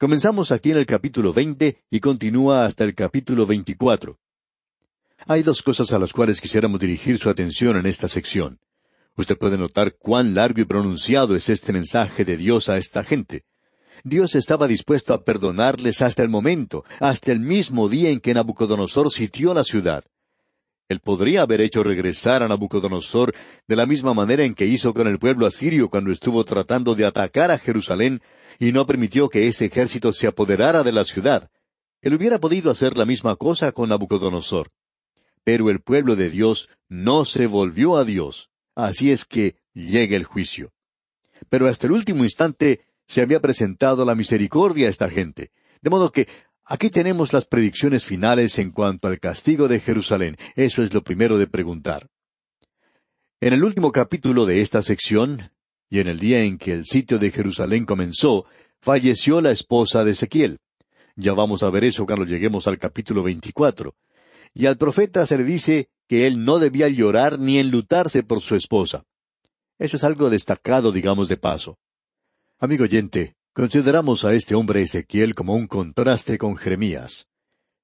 Comenzamos 0.03 0.51
aquí 0.51 0.71
en 0.71 0.79
el 0.79 0.85
capítulo 0.85 1.31
veinte 1.31 1.77
y 1.89 2.01
continúa 2.01 2.65
hasta 2.65 2.83
el 2.83 2.93
capítulo 2.93 3.45
veinticuatro. 3.45 4.19
Hay 5.27 5.43
dos 5.43 5.61
cosas 5.61 5.93
a 5.93 5.97
las 5.97 6.11
cuales 6.11 6.41
quisiéramos 6.41 6.81
dirigir 6.81 7.17
su 7.17 7.29
atención 7.29 7.77
en 7.77 7.85
esta 7.85 8.09
sección. 8.09 8.59
Usted 9.15 9.37
puede 9.37 9.57
notar 9.57 9.95
cuán 9.97 10.33
largo 10.33 10.59
y 10.59 10.65
pronunciado 10.65 11.37
es 11.37 11.47
este 11.47 11.71
mensaje 11.71 12.25
de 12.25 12.35
Dios 12.35 12.67
a 12.67 12.75
esta 12.75 13.05
gente. 13.05 13.45
Dios 14.03 14.35
estaba 14.35 14.67
dispuesto 14.67 15.13
a 15.13 15.23
perdonarles 15.23 16.01
hasta 16.01 16.21
el 16.21 16.27
momento, 16.27 16.83
hasta 16.99 17.31
el 17.31 17.39
mismo 17.39 17.87
día 17.87 18.09
en 18.09 18.19
que 18.19 18.33
Nabucodonosor 18.33 19.09
sitió 19.09 19.53
la 19.53 19.63
ciudad. 19.63 20.03
Él 20.93 20.99
podría 20.99 21.41
haber 21.41 21.59
hecho 21.59 21.83
regresar 21.83 22.43
a 22.43 22.47
Nabucodonosor 22.47 23.33
de 23.67 23.75
la 23.75 23.87
misma 23.87 24.13
manera 24.13 24.45
en 24.45 24.53
que 24.53 24.67
hizo 24.67 24.93
con 24.93 25.07
el 25.07 25.17
pueblo 25.17 25.47
asirio 25.47 25.89
cuando 25.89 26.11
estuvo 26.11 26.45
tratando 26.45 26.93
de 26.93 27.03
atacar 27.03 27.49
a 27.49 27.57
Jerusalén 27.57 28.21
y 28.59 28.71
no 28.71 28.85
permitió 28.85 29.27
que 29.27 29.47
ese 29.47 29.65
ejército 29.65 30.13
se 30.13 30.27
apoderara 30.27 30.83
de 30.83 30.91
la 30.91 31.03
ciudad. 31.03 31.49
Él 32.01 32.13
hubiera 32.13 32.37
podido 32.37 32.69
hacer 32.69 32.95
la 32.95 33.05
misma 33.05 33.35
cosa 33.37 33.71
con 33.71 33.89
Nabucodonosor. 33.89 34.69
Pero 35.43 35.71
el 35.71 35.81
pueblo 35.81 36.15
de 36.15 36.29
Dios 36.29 36.69
no 36.89 37.25
se 37.25 37.47
volvió 37.47 37.97
a 37.97 38.05
Dios. 38.05 38.51
Así 38.75 39.09
es 39.09 39.25
que 39.25 39.55
llega 39.73 40.15
el 40.15 40.25
juicio. 40.25 40.73
Pero 41.49 41.67
hasta 41.67 41.87
el 41.87 41.93
último 41.93 42.23
instante 42.23 42.81
se 43.07 43.21
había 43.21 43.41
presentado 43.41 44.05
la 44.05 44.13
misericordia 44.13 44.85
a 44.85 44.89
esta 44.91 45.09
gente. 45.09 45.49
De 45.81 45.89
modo 45.89 46.11
que 46.11 46.27
aquí 46.65 46.89
tenemos 46.89 47.33
las 47.33 47.45
predicciones 47.45 48.05
finales 48.05 48.59
en 48.59 48.71
cuanto 48.71 49.07
al 49.07 49.19
castigo 49.19 49.67
de 49.67 49.79
Jerusalén. 49.79 50.37
Eso 50.55 50.83
es 50.83 50.93
lo 50.93 51.03
primero 51.03 51.37
de 51.37 51.47
preguntar. 51.47 52.09
En 53.41 53.53
el 53.53 53.63
último 53.63 53.91
capítulo 53.91 54.45
de 54.45 54.61
esta 54.61 54.81
sección, 54.81 55.51
y 55.89 55.99
en 55.99 56.07
el 56.07 56.19
día 56.19 56.43
en 56.43 56.57
que 56.57 56.71
el 56.71 56.85
sitio 56.85 57.19
de 57.19 57.29
Jerusalén 57.29 57.85
comenzó, 57.85 58.45
falleció 58.81 59.41
la 59.41 59.51
esposa 59.51 60.03
de 60.03 60.11
Ezequiel. 60.11 60.59
Ya 61.15 61.33
vamos 61.33 61.61
a 61.61 61.69
ver 61.69 61.83
eso 61.83 62.05
cuando 62.05 62.25
lleguemos 62.25 62.67
al 62.67 62.79
capítulo 62.79 63.21
veinticuatro. 63.21 63.95
Y 64.53 64.65
al 64.65 64.77
profeta 64.77 65.25
se 65.25 65.37
le 65.37 65.43
dice 65.43 65.89
que 66.07 66.25
él 66.25 66.43
no 66.43 66.59
debía 66.59 66.89
llorar 66.89 67.39
ni 67.39 67.59
enlutarse 67.59 68.23
por 68.23 68.41
su 68.41 68.55
esposa. 68.55 69.03
Eso 69.77 69.97
es 69.97 70.03
algo 70.03 70.29
destacado, 70.29 70.91
digamos 70.91 71.27
de 71.29 71.37
paso. 71.37 71.77
Amigo 72.59 72.85
oyente, 72.85 73.35
consideramos 73.53 74.25
a 74.25 74.33
este 74.33 74.55
hombre 74.55 74.81
Ezequiel 74.81 75.35
como 75.35 75.55
un 75.55 75.67
contraste 75.67 76.37
con 76.37 76.57
Jeremías. 76.57 77.27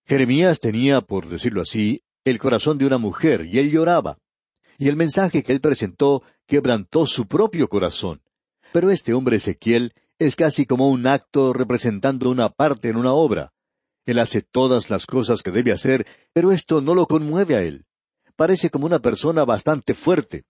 Jeremías 0.06 0.60
tenía, 0.60 1.02
por 1.02 1.28
decirlo 1.28 1.62
así, 1.62 2.02
el 2.26 2.40
corazón 2.40 2.78
de 2.78 2.86
una 2.86 2.98
mujer, 2.98 3.46
y 3.46 3.60
él 3.60 3.72
lloraba. 3.72 4.18
Y 4.78 4.88
el 4.88 4.96
mensaje 4.96 5.44
que 5.44 5.52
él 5.52 5.62
presentó 5.62 6.24
quebrantó 6.48 7.06
su 7.06 7.28
propio 7.28 7.68
corazón. 7.68 8.22
Pero 8.74 8.92
este 8.92 9.14
hombre 9.14 9.38
Ezequiel 9.38 9.94
es 10.18 10.36
casi 10.36 10.66
como 10.66 10.90
un 10.90 11.08
acto 11.08 11.54
representando 11.54 12.30
una 12.30 12.50
parte 12.50 12.90
en 12.90 12.98
una 12.98 13.14
obra. 13.14 13.54
Él 14.06 14.20
hace 14.20 14.42
todas 14.42 14.90
las 14.90 15.06
cosas 15.06 15.44
que 15.44 15.52
debe 15.52 15.72
hacer, 15.72 16.06
pero 16.34 16.52
esto 16.52 16.82
no 16.82 16.96
lo 16.96 17.06
conmueve 17.06 17.56
a 17.56 17.62
él 17.62 17.86
parece 18.40 18.70
como 18.70 18.86
una 18.86 19.00
persona 19.00 19.44
bastante 19.44 19.94
fuerte. 19.94 20.46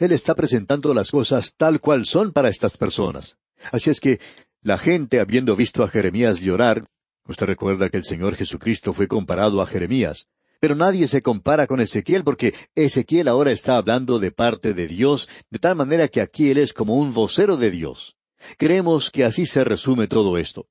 Él 0.00 0.12
está 0.12 0.34
presentando 0.34 0.94
las 0.94 1.10
cosas 1.10 1.52
tal 1.54 1.82
cual 1.82 2.06
son 2.06 2.32
para 2.32 2.48
estas 2.48 2.78
personas. 2.78 3.36
Así 3.72 3.90
es 3.90 4.00
que 4.00 4.18
la 4.66 4.78
gente, 4.78 5.20
habiendo 5.20 5.54
visto 5.54 5.84
a 5.84 5.88
Jeremías 5.88 6.40
llorar, 6.40 6.88
usted 7.28 7.46
recuerda 7.46 7.88
que 7.88 7.98
el 7.98 8.02
Señor 8.02 8.34
Jesucristo 8.34 8.92
fue 8.92 9.06
comparado 9.06 9.62
a 9.62 9.66
Jeremías, 9.68 10.26
pero 10.58 10.74
nadie 10.74 11.06
se 11.06 11.22
compara 11.22 11.68
con 11.68 11.80
Ezequiel 11.80 12.24
porque 12.24 12.52
Ezequiel 12.74 13.28
ahora 13.28 13.52
está 13.52 13.76
hablando 13.76 14.18
de 14.18 14.32
parte 14.32 14.74
de 14.74 14.88
Dios, 14.88 15.28
de 15.50 15.60
tal 15.60 15.76
manera 15.76 16.08
que 16.08 16.20
aquí 16.20 16.50
él 16.50 16.58
es 16.58 16.72
como 16.72 16.96
un 16.96 17.14
vocero 17.14 17.56
de 17.56 17.70
Dios. 17.70 18.16
Creemos 18.58 19.12
que 19.12 19.22
así 19.24 19.46
se 19.46 19.62
resume 19.62 20.08
todo 20.08 20.36
esto. 20.36 20.66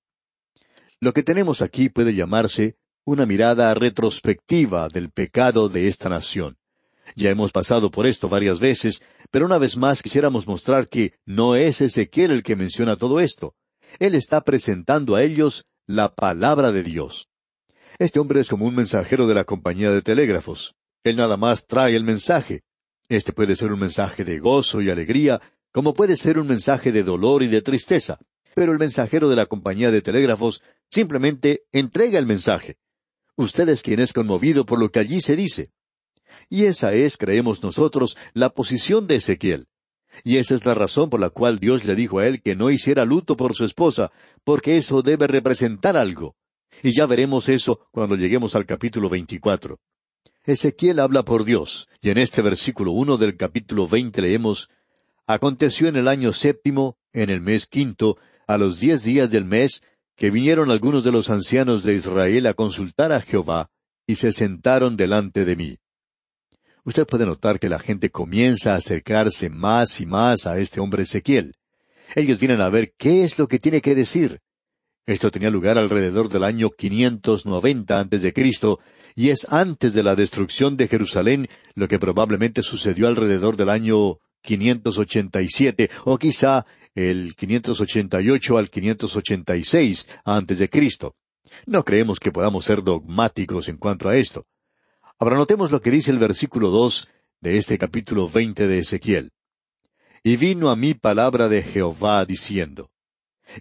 Lo 0.99 1.13
que 1.13 1.23
tenemos 1.23 1.61
aquí 1.61 1.87
puede 1.87 2.13
llamarse 2.13 2.75
una 3.05 3.25
mirada 3.25 3.73
retrospectiva 3.75 4.89
del 4.89 5.09
pecado 5.09 5.69
de 5.69 5.87
esta 5.87 6.09
nación. 6.09 6.57
Ya 7.15 7.29
hemos 7.29 7.53
pasado 7.53 7.91
por 7.91 8.07
esto 8.07 8.27
varias 8.27 8.59
veces, 8.59 9.01
pero 9.31 9.45
una 9.45 9.57
vez 9.57 9.77
más 9.77 10.03
quisiéramos 10.03 10.47
mostrar 10.47 10.89
que 10.89 11.13
no 11.25 11.55
es 11.55 11.79
Ezequiel 11.79 12.31
el 12.31 12.43
que 12.43 12.57
menciona 12.57 12.97
todo 12.97 13.21
esto. 13.21 13.55
Él 13.99 14.15
está 14.15 14.41
presentando 14.41 15.15
a 15.15 15.23
ellos 15.23 15.65
la 15.87 16.13
palabra 16.13 16.71
de 16.71 16.83
Dios. 16.83 17.29
Este 17.97 18.19
hombre 18.19 18.41
es 18.41 18.49
como 18.49 18.65
un 18.65 18.75
mensajero 18.75 19.27
de 19.27 19.35
la 19.35 19.45
compañía 19.45 19.91
de 19.91 20.01
telégrafos. 20.01 20.75
Él 21.03 21.15
nada 21.15 21.37
más 21.37 21.65
trae 21.65 21.95
el 21.95 22.03
mensaje. 22.03 22.63
Este 23.07 23.31
puede 23.31 23.55
ser 23.55 23.71
un 23.71 23.79
mensaje 23.79 24.25
de 24.25 24.39
gozo 24.39 24.81
y 24.81 24.89
alegría, 24.89 25.41
como 25.71 25.93
puede 25.93 26.17
ser 26.17 26.39
un 26.39 26.47
mensaje 26.47 26.91
de 26.91 27.03
dolor 27.03 27.43
y 27.43 27.47
de 27.47 27.61
tristeza. 27.61 28.19
Pero 28.53 28.71
el 28.71 28.79
mensajero 28.79 29.29
de 29.29 29.35
la 29.35 29.45
compañía 29.45 29.91
de 29.91 30.01
telégrafos 30.01 30.61
simplemente 30.89 31.63
entrega 31.71 32.19
el 32.19 32.25
mensaje. 32.25 32.77
Usted 33.35 33.69
es 33.69 33.81
quien 33.81 33.99
es 33.99 34.13
conmovido 34.13 34.65
por 34.65 34.79
lo 34.79 34.91
que 34.91 34.99
allí 34.99 35.21
se 35.21 35.35
dice. 35.35 35.71
Y 36.49 36.65
esa 36.65 36.93
es, 36.93 37.17
creemos 37.17 37.63
nosotros, 37.63 38.17
la 38.33 38.49
posición 38.49 39.07
de 39.07 39.15
Ezequiel. 39.15 39.67
Y 40.23 40.37
esa 40.37 40.55
es 40.55 40.65
la 40.65 40.73
razón 40.73 41.09
por 41.09 41.19
la 41.19 41.29
cual 41.29 41.59
Dios 41.59 41.85
le 41.85 41.95
dijo 41.95 42.19
a 42.19 42.27
él 42.27 42.41
que 42.41 42.55
no 42.55 42.69
hiciera 42.69 43.05
luto 43.05 43.35
por 43.35 43.53
su 43.53 43.65
esposa, 43.65 44.11
porque 44.43 44.77
eso 44.77 45.01
debe 45.01 45.27
representar 45.27 45.97
algo. 45.97 46.35
Y 46.83 46.95
ya 46.95 47.05
veremos 47.05 47.49
eso 47.49 47.87
cuando 47.91 48.15
lleguemos 48.15 48.55
al 48.55 48.65
capítulo 48.65 49.09
veinticuatro. 49.09 49.79
Ezequiel 50.43 50.99
habla 50.99 51.23
por 51.23 51.43
Dios, 51.43 51.87
y 52.01 52.09
en 52.09 52.19
este 52.19 52.41
versículo 52.41 52.91
uno 52.91 53.17
del 53.17 53.35
capítulo 53.35 53.87
veinte 53.87 54.21
leemos 54.21 54.69
Aconteció 55.27 55.87
en 55.87 55.95
el 55.95 56.07
año 56.07 56.33
séptimo, 56.33 56.97
en 57.11 57.31
el 57.31 57.41
mes 57.41 57.65
quinto, 57.65 58.17
a 58.45 58.59
los 58.59 58.79
diez 58.79 59.03
días 59.03 59.31
del 59.31 59.45
mes, 59.45 59.81
que 60.15 60.29
vinieron 60.29 60.69
algunos 60.69 61.03
de 61.03 61.11
los 61.11 61.31
ancianos 61.31 61.83
de 61.83 61.95
Israel 61.95 62.45
a 62.45 62.53
consultar 62.53 63.11
a 63.11 63.21
Jehová, 63.21 63.71
y 64.05 64.15
se 64.15 64.31
sentaron 64.31 64.95
delante 64.95 65.43
de 65.43 65.55
mí. 65.55 65.77
Usted 66.85 67.07
puede 67.07 67.25
notar 67.25 67.59
que 67.59 67.67
la 67.67 67.79
gente 67.79 68.11
comienza 68.11 68.73
a 68.73 68.77
acercarse 68.77 69.49
más 69.49 69.99
y 69.99 70.05
más 70.05 70.45
a 70.45 70.59
este 70.59 70.79
hombre 70.79 71.01
Ezequiel. 71.01 71.55
Ellos 72.13 72.39
vienen 72.39 72.61
a 72.61 72.69
ver 72.69 72.93
qué 72.95 73.23
es 73.23 73.39
lo 73.39 73.47
que 73.47 73.57
tiene 73.57 73.81
que 73.81 73.95
decir. 73.95 74.39
Esto 75.07 75.31
tenía 75.31 75.49
lugar 75.49 75.79
alrededor 75.79 76.29
del 76.29 76.43
año 76.43 76.69
590 76.69 77.99
antes 77.99 78.21
de 78.21 78.33
Cristo, 78.33 78.79
y 79.15 79.29
es 79.29 79.47
antes 79.49 79.95
de 79.95 80.03
la 80.03 80.15
destrucción 80.15 80.77
de 80.77 80.87
Jerusalén, 80.87 81.47
lo 81.73 81.87
que 81.87 81.97
probablemente 81.97 82.61
sucedió 82.61 83.07
alrededor 83.07 83.57
del 83.57 83.69
año 83.69 84.17
587, 84.43 85.89
o 86.03 86.19
quizá 86.19 86.67
el 86.93 87.35
588 87.35 88.57
al 88.59 88.69
586 88.69 90.07
antes 90.23 90.59
de 90.59 90.69
Cristo. 90.69 91.15
No 91.65 91.83
creemos 91.83 92.19
que 92.19 92.31
podamos 92.31 92.63
ser 92.63 92.83
dogmáticos 92.83 93.69
en 93.69 93.77
cuanto 93.77 94.07
a 94.07 94.17
esto. 94.17 94.45
Ahora 95.17 95.37
notemos 95.37 95.71
lo 95.71 95.81
que 95.81 95.91
dice 95.91 96.11
el 96.11 96.17
versículo 96.17 96.69
dos 96.69 97.07
de 97.39 97.57
este 97.57 97.77
capítulo 97.77 98.27
veinte 98.27 98.67
de 98.67 98.79
Ezequiel. 98.79 99.31
Y 100.23 100.35
vino 100.35 100.69
a 100.69 100.75
mí 100.75 100.93
palabra 100.93 101.47
de 101.47 101.61
Jehová 101.61 102.25
diciendo. 102.25 102.89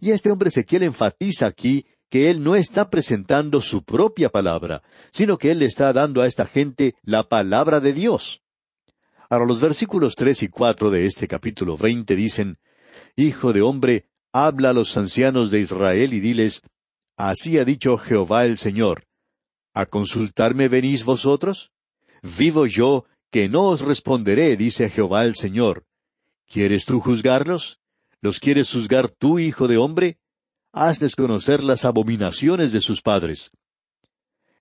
Y 0.00 0.10
este 0.10 0.32
hombre 0.32 0.48
Ezequiel 0.48 0.82
enfatiza 0.82 1.46
aquí 1.46 1.86
que 2.10 2.30
él 2.30 2.42
no 2.42 2.56
está 2.56 2.90
presentando 2.90 3.60
su 3.60 3.84
propia 3.84 4.30
palabra, 4.30 4.82
sino 5.12 5.38
que 5.38 5.52
él 5.52 5.58
le 5.58 5.66
está 5.66 5.92
dando 5.92 6.22
a 6.22 6.26
esta 6.26 6.46
gente 6.46 6.94
la 7.02 7.28
palabra 7.28 7.80
de 7.80 7.92
Dios. 7.92 8.42
Ahora 9.30 9.46
los 9.46 9.60
versículos 9.60 10.16
tres 10.16 10.42
y 10.42 10.48
cuatro 10.48 10.90
de 10.90 11.06
este 11.06 11.28
capítulo 11.28 11.76
veinte 11.76 12.16
dicen, 12.16 12.58
Hijo 13.14 13.52
de 13.52 13.62
hombre, 13.62 14.08
habla 14.32 14.70
a 14.70 14.72
los 14.72 14.96
ancianos 14.96 15.50
de 15.50 15.60
Israel 15.60 16.14
y 16.14 16.20
diles, 16.20 16.62
Así 17.16 17.58
ha 17.58 17.64
dicho 17.64 17.96
Jehová 17.96 18.44
el 18.44 18.58
Señor, 18.58 19.06
¿A 19.74 19.86
consultarme 19.86 20.68
venís 20.68 21.04
vosotros? 21.04 21.72
Vivo 22.22 22.66
yo, 22.66 23.06
que 23.30 23.48
no 23.48 23.64
os 23.64 23.80
responderé, 23.80 24.56
dice 24.56 24.88
Jehová 24.88 25.24
el 25.24 25.34
Señor. 25.34 25.84
¿Quieres 26.46 26.84
tú 26.84 27.00
juzgarlos? 27.00 27.80
¿Los 28.20 28.38
quieres 28.38 28.70
juzgar 28.70 29.08
tú, 29.08 29.40
hijo 29.40 29.66
de 29.66 29.76
hombre? 29.76 30.18
Hazles 30.72 31.16
conocer 31.16 31.64
las 31.64 31.84
abominaciones 31.84 32.72
de 32.72 32.80
sus 32.80 33.02
padres. 33.02 33.50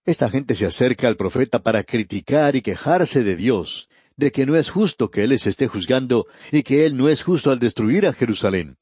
Esta 0.03 0.29
gente 0.29 0.55
se 0.55 0.65
acerca 0.65 1.08
al 1.08 1.15
profeta 1.15 1.62
para 1.62 1.84
criticar 1.84 2.55
y 2.55 2.63
quejarse 2.63 3.24
de 3.24 3.36
Dios, 3.36 3.89
de 4.17 4.32
que 4.32 4.48
no 4.48 4.55
es 4.55 4.72
justo 4.72 5.12
que 5.12 5.24
Él 5.24 5.29
les 5.29 5.46
esté 5.46 5.67
juzgando 5.67 6.25
y 6.51 6.63
que 6.63 6.86
Él 6.86 6.98
no 6.98 7.08
es 7.08 7.22
justo 7.24 7.51
al 7.51 7.60
destruir 7.60 8.08
a 8.08 8.13
Jerusalén. 8.13 8.77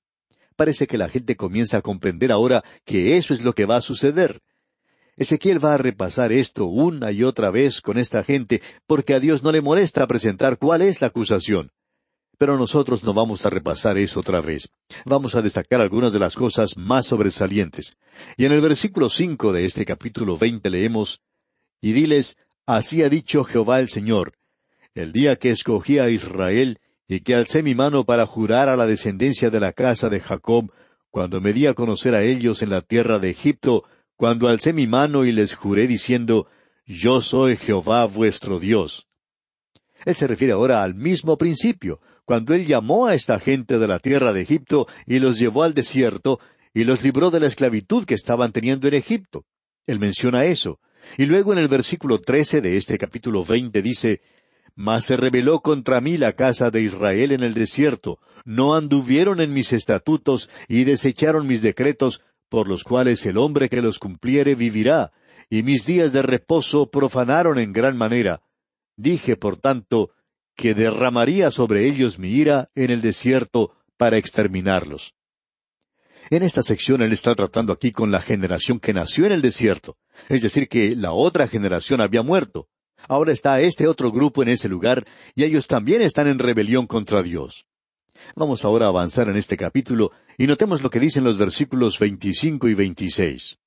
Parece 0.56 0.88
que 0.88 0.98
la 0.98 1.10
gente 1.10 1.36
comienza 1.36 1.78
a 1.78 1.82
comprender 1.82 2.32
ahora 2.32 2.64
que 2.86 3.18
eso 3.18 3.34
es 3.34 3.42
lo 3.42 3.54
que 3.54 3.66
va 3.66 3.76
a 3.76 3.82
suceder. 3.82 4.42
Ezequiel 5.22 5.64
va 5.64 5.76
a 5.76 5.78
repasar 5.78 6.32
esto 6.32 6.66
una 6.66 7.12
y 7.12 7.22
otra 7.22 7.52
vez 7.52 7.80
con 7.80 8.00
esta 8.00 8.24
gente 8.24 8.60
porque 8.88 9.14
a 9.14 9.20
Dios 9.20 9.44
no 9.44 9.52
le 9.52 9.62
molesta 9.62 10.08
presentar 10.08 10.58
cuál 10.58 10.82
es 10.82 11.00
la 11.00 11.08
acusación. 11.08 11.72
Pero 12.40 12.58
nosotros 12.58 13.04
no 13.04 13.14
vamos 13.14 13.46
a 13.46 13.52
repasar 13.52 14.00
eso 14.00 14.22
otra 14.22 14.42
vez. 14.42 14.70
Vamos 15.06 15.36
a 15.36 15.44
destacar 15.44 15.80
algunas 15.80 16.12
de 16.12 16.18
las 16.18 16.36
cosas 16.36 16.76
más 16.76 17.06
sobresalientes. 17.06 17.98
Y 18.36 18.46
en 18.46 18.52
el 18.52 18.62
versículo 18.62 19.10
cinco 19.10 19.54
de 19.54 19.66
este 19.66 19.86
capítulo 19.86 20.40
veinte 20.40 20.72
leemos 20.72 21.22
Y 21.82 21.92
diles, 21.92 22.38
Así 22.66 23.04
ha 23.04 23.10
dicho 23.10 23.44
Jehová 23.44 23.80
el 23.80 23.90
Señor, 23.90 24.34
el 24.96 25.12
día 25.12 25.36
que 25.36 25.52
escogí 25.52 26.00
a 26.00 26.10
Israel 26.10 26.80
y 27.08 27.20
que 27.20 27.36
alcé 27.36 27.62
mi 27.62 27.76
mano 27.76 28.06
para 28.06 28.26
jurar 28.26 28.70
a 28.70 28.76
la 28.76 28.88
descendencia 28.88 29.52
de 29.52 29.60
la 29.60 29.72
casa 29.72 30.10
de 30.10 30.20
Jacob, 30.20 30.72
cuando 31.12 31.42
me 31.42 31.54
di 31.54 31.68
a 31.68 31.76
conocer 31.76 32.16
a 32.16 32.24
ellos 32.24 32.64
en 32.64 32.72
la 32.72 32.82
tierra 32.82 33.20
de 33.20 33.30
Egipto, 33.30 33.84
cuando 34.22 34.48
alcé 34.48 34.72
mi 34.72 34.86
mano 34.86 35.26
y 35.26 35.32
les 35.32 35.56
juré 35.56 35.88
diciendo, 35.88 36.46
Yo 36.86 37.24
soy 37.24 37.58
Jehová 37.58 38.06
vuestro 38.06 38.60
Dios. 38.60 39.08
Él 40.06 40.14
se 40.14 40.28
refiere 40.28 40.54
ahora 40.54 40.84
al 40.84 40.94
mismo 40.94 41.40
principio, 41.40 42.02
cuando 42.24 42.54
él 42.54 42.68
llamó 42.68 43.08
a 43.08 43.16
esta 43.16 43.40
gente 43.40 43.80
de 43.80 43.88
la 43.88 43.98
tierra 43.98 44.32
de 44.32 44.42
Egipto 44.42 44.86
y 45.08 45.18
los 45.18 45.40
llevó 45.40 45.64
al 45.64 45.74
desierto 45.74 46.40
y 46.72 46.84
los 46.84 47.04
libró 47.04 47.32
de 47.32 47.40
la 47.40 47.48
esclavitud 47.48 48.06
que 48.06 48.14
estaban 48.14 48.52
teniendo 48.52 48.88
en 48.88 48.94
Egipto. 48.94 49.48
Él 49.88 49.98
menciona 50.00 50.46
eso. 50.46 50.80
Y 51.18 51.26
luego 51.26 51.52
en 51.54 51.58
el 51.58 51.68
versículo 51.68 52.22
trece 52.22 52.62
de 52.62 52.78
este 52.78 53.00
capítulo 53.00 53.44
veinte 53.44 53.82
dice, 53.82 54.22
Mas 54.76 55.06
se 55.06 55.18
rebeló 55.18 55.62
contra 55.62 56.00
mí 56.00 56.18
la 56.18 56.34
casa 56.34 56.70
de 56.70 56.84
Israel 56.84 57.32
en 57.32 57.42
el 57.42 57.56
desierto, 57.56 58.20
no 58.46 58.76
anduvieron 58.76 59.42
en 59.42 59.52
mis 59.52 59.74
estatutos 59.74 60.48
y 60.68 60.84
desecharon 60.84 61.48
mis 61.48 61.64
decretos, 61.64 62.22
por 62.52 62.68
los 62.68 62.84
cuales 62.84 63.26
el 63.26 63.38
hombre 63.38 63.70
que 63.70 63.82
los 63.82 63.98
cumpliere 63.98 64.56
vivirá, 64.56 65.14
y 65.50 65.64
mis 65.64 65.86
días 65.86 66.12
de 66.12 66.22
reposo 66.22 66.92
profanaron 66.92 67.58
en 67.58 67.72
gran 67.72 67.96
manera. 67.96 68.42
Dije, 68.98 69.38
por 69.38 69.56
tanto, 69.56 70.12
que 70.58 70.74
derramaría 70.74 71.50
sobre 71.50 71.88
ellos 71.88 72.20
mi 72.20 72.30
ira 72.30 72.68
en 72.76 72.92
el 72.92 73.00
desierto 73.00 73.78
para 73.96 74.18
exterminarlos. 74.18 75.16
En 76.30 76.44
esta 76.44 76.62
sección 76.62 77.02
él 77.02 77.14
está 77.14 77.34
tratando 77.36 77.72
aquí 77.72 77.94
con 77.94 78.12
la 78.12 78.22
generación 78.22 78.82
que 78.82 78.94
nació 78.94 79.28
en 79.28 79.32
el 79.32 79.42
desierto, 79.42 79.96
es 80.28 80.42
decir, 80.42 80.68
que 80.68 80.94
la 80.94 81.14
otra 81.14 81.48
generación 81.48 82.02
había 82.02 82.22
muerto. 82.22 82.68
Ahora 83.08 83.32
está 83.32 83.62
este 83.62 83.88
otro 83.88 84.12
grupo 84.12 84.44
en 84.44 84.50
ese 84.50 84.68
lugar 84.68 85.08
y 85.36 85.46
ellos 85.46 85.68
también 85.68 86.02
están 86.02 86.28
en 86.28 86.38
rebelión 86.38 86.86
contra 86.86 87.24
Dios. 87.24 87.66
Vamos 88.36 88.66
ahora 88.66 88.86
a 88.86 88.90
avanzar 88.90 89.30
en 89.30 89.38
este 89.38 89.58
capítulo 89.58 90.12
y 90.38 90.48
notemos 90.48 90.82
lo 90.82 90.90
que 90.90 91.00
dicen 91.00 91.24
los 91.24 91.38
versículos 91.38 92.00
25 92.00 92.68
y 92.68 92.74
26. 92.74 93.60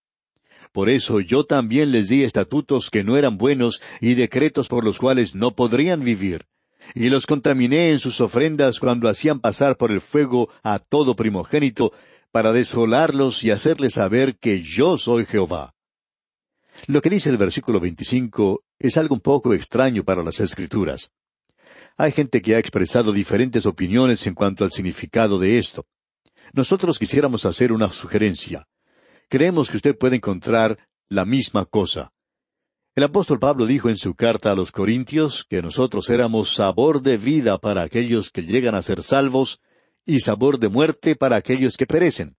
Por 0.73 0.89
eso 0.89 1.21
yo 1.21 1.45
también 1.45 1.93
les 1.93 2.09
di 2.09 2.25
estatutos 2.25 2.91
que 2.91 3.05
no 3.05 3.17
eran 3.17 3.39
buenos 3.39 3.81
y 4.01 4.15
decretos 4.15 4.69
por 4.69 4.85
los 4.85 4.99
cuales 4.99 5.35
no 5.35 5.53
podrían 5.53 6.01
vivir. 6.01 6.47
Y 6.95 7.09
los 7.09 7.27
contaminé 7.27 7.91
en 7.91 7.99
sus 7.99 8.21
ofrendas 8.21 8.81
cuando 8.81 9.09
hacían 9.09 9.41
pasar 9.41 9.77
por 9.77 9.91
el 9.91 10.01
fuego 10.01 10.49
a 10.63 10.79
todo 10.81 11.17
primogénito, 11.17 11.93
para 12.33 12.53
desolarlos 12.53 13.45
y 13.45 13.53
hacerles 13.53 13.95
saber 13.95 14.37
que 14.39 14.61
yo 14.61 14.99
soy 14.99 15.25
Jehová. 15.25 15.75
Lo 16.89 17.01
que 17.01 17.09
dice 17.09 17.31
el 17.31 17.37
versículo 17.37 17.79
25 17.79 18.65
es 18.81 18.99
algo 18.99 19.15
un 19.15 19.21
poco 19.21 19.55
extraño 19.55 20.03
para 20.03 20.25
las 20.25 20.41
escrituras. 20.41 21.13
Hay 21.97 22.11
gente 22.11 22.43
que 22.43 22.57
ha 22.57 22.59
expresado 22.59 23.13
diferentes 23.13 23.67
opiniones 23.67 24.27
en 24.27 24.35
cuanto 24.35 24.65
al 24.65 24.73
significado 24.73 25.39
de 25.39 25.59
esto. 25.59 25.87
Nosotros 26.53 26.99
quisiéramos 26.99 27.47
hacer 27.47 27.73
una 27.73 27.93
sugerencia. 27.93 28.67
Creemos 29.29 29.71
que 29.71 29.77
usted 29.77 29.97
puede 29.97 30.17
encontrar 30.17 30.79
la 31.09 31.25
misma 31.25 31.65
cosa. 31.67 32.13
El 32.97 33.05
apóstol 33.05 33.39
Pablo 33.39 33.67
dijo 33.67 33.89
en 33.89 33.97
su 33.97 34.15
carta 34.15 34.51
a 34.51 34.57
los 34.57 34.73
Corintios 34.73 35.47
que 35.49 35.63
nosotros 35.63 36.11
éramos 36.11 36.55
sabor 36.55 37.01
de 37.01 37.17
vida 37.17 37.59
para 37.59 37.83
aquellos 37.83 38.31
que 38.31 38.43
llegan 38.43 38.75
a 38.75 38.83
ser 38.83 39.03
salvos 39.03 39.61
y 40.05 40.19
sabor 40.19 40.59
de 40.59 40.69
muerte 40.69 41.15
para 41.15 41.37
aquellos 41.37 41.77
que 41.77 41.87
perecen. 41.87 42.37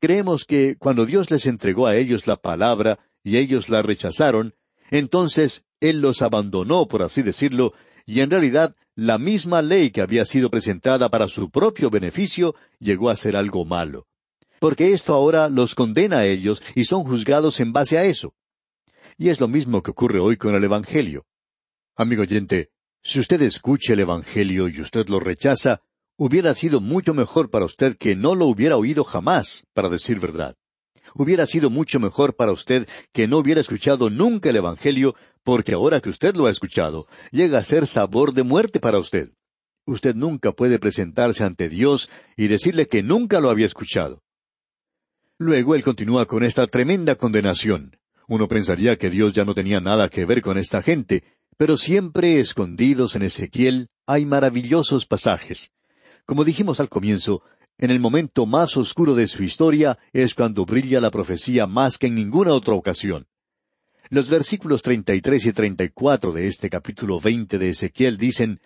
Creemos 0.00 0.44
que 0.44 0.76
cuando 0.78 1.06
Dios 1.06 1.30
les 1.30 1.46
entregó 1.46 1.86
a 1.86 1.96
ellos 1.96 2.26
la 2.26 2.36
palabra 2.36 2.98
y 3.22 3.38
ellos 3.38 3.70
la 3.70 3.82
rechazaron, 3.82 4.54
entonces 4.90 5.64
Él 5.80 6.00
los 6.00 6.22
abandonó, 6.22 6.86
por 6.86 7.02
así 7.02 7.22
decirlo, 7.22 7.72
y 8.06 8.20
en 8.20 8.30
realidad 8.30 8.74
la 8.94 9.18
misma 9.18 9.60
ley 9.60 9.90
que 9.90 10.00
había 10.00 10.24
sido 10.24 10.48
presentada 10.48 11.10
para 11.10 11.28
su 11.28 11.50
propio 11.50 11.90
beneficio 11.90 12.54
llegó 12.78 13.10
a 13.10 13.16
ser 13.16 13.36
algo 13.36 13.64
malo. 13.64 14.06
Porque 14.60 14.92
esto 14.92 15.12
ahora 15.12 15.50
los 15.50 15.74
condena 15.74 16.20
a 16.20 16.26
ellos 16.26 16.62
y 16.74 16.84
son 16.84 17.04
juzgados 17.04 17.60
en 17.60 17.72
base 17.72 17.98
a 17.98 18.04
eso. 18.04 18.32
Y 19.18 19.28
es 19.28 19.40
lo 19.40 19.48
mismo 19.48 19.82
que 19.82 19.90
ocurre 19.90 20.20
hoy 20.20 20.36
con 20.36 20.54
el 20.54 20.64
Evangelio. 20.64 21.26
Amigo 21.96 22.22
oyente, 22.22 22.70
si 23.02 23.20
usted 23.20 23.42
escucha 23.42 23.92
el 23.92 24.00
Evangelio 24.00 24.68
y 24.68 24.80
usted 24.80 25.08
lo 25.08 25.20
rechaza, 25.20 25.82
hubiera 26.16 26.54
sido 26.54 26.80
mucho 26.80 27.12
mejor 27.12 27.50
para 27.50 27.66
usted 27.66 27.96
que 27.96 28.16
no 28.16 28.34
lo 28.34 28.46
hubiera 28.46 28.76
oído 28.76 29.04
jamás, 29.04 29.66
para 29.74 29.88
decir 29.88 30.20
verdad. 30.20 30.56
Hubiera 31.14 31.46
sido 31.46 31.70
mucho 31.70 32.00
mejor 32.00 32.36
para 32.36 32.52
usted 32.52 32.88
que 33.12 33.28
no 33.28 33.38
hubiera 33.38 33.60
escuchado 33.60 34.10
nunca 34.10 34.50
el 34.50 34.56
Evangelio, 34.56 35.14
porque 35.46 35.74
ahora 35.74 36.00
que 36.00 36.08
usted 36.08 36.34
lo 36.34 36.46
ha 36.46 36.50
escuchado, 36.50 37.06
llega 37.30 37.60
a 37.60 37.62
ser 37.62 37.86
sabor 37.86 38.34
de 38.34 38.42
muerte 38.42 38.80
para 38.80 38.98
usted. 38.98 39.30
Usted 39.86 40.16
nunca 40.16 40.50
puede 40.50 40.80
presentarse 40.80 41.44
ante 41.44 41.68
Dios 41.68 42.10
y 42.36 42.48
decirle 42.48 42.88
que 42.88 43.04
nunca 43.04 43.40
lo 43.40 43.48
había 43.48 43.66
escuchado. 43.66 44.24
Luego 45.38 45.76
él 45.76 45.84
continúa 45.84 46.26
con 46.26 46.42
esta 46.42 46.66
tremenda 46.66 47.14
condenación. 47.14 47.96
Uno 48.26 48.48
pensaría 48.48 48.96
que 48.96 49.08
Dios 49.08 49.34
ya 49.34 49.44
no 49.44 49.54
tenía 49.54 49.80
nada 49.80 50.08
que 50.08 50.24
ver 50.24 50.42
con 50.42 50.58
esta 50.58 50.82
gente, 50.82 51.22
pero 51.56 51.76
siempre 51.76 52.40
escondidos 52.40 53.14
en 53.14 53.22
Ezequiel 53.22 53.90
hay 54.04 54.26
maravillosos 54.26 55.06
pasajes. 55.06 55.70
Como 56.24 56.42
dijimos 56.42 56.80
al 56.80 56.88
comienzo, 56.88 57.44
en 57.78 57.92
el 57.92 58.00
momento 58.00 58.46
más 58.46 58.76
oscuro 58.76 59.14
de 59.14 59.28
su 59.28 59.44
historia 59.44 59.96
es 60.12 60.34
cuando 60.34 60.66
brilla 60.66 61.00
la 61.00 61.12
profecía 61.12 61.68
más 61.68 61.98
que 61.98 62.08
en 62.08 62.16
ninguna 62.16 62.50
otra 62.52 62.74
ocasión. 62.74 63.28
Los 64.08 64.30
versículos 64.30 64.82
treinta 64.82 65.14
y 65.14 65.20
tres 65.20 65.46
y 65.46 65.52
treinta 65.52 65.82
y 65.82 65.88
cuatro 65.88 66.32
de 66.32 66.46
este 66.46 66.70
capítulo 66.70 67.18
veinte 67.20 67.58
de 67.58 67.70
Ezequiel 67.70 68.16
dicen 68.16 68.60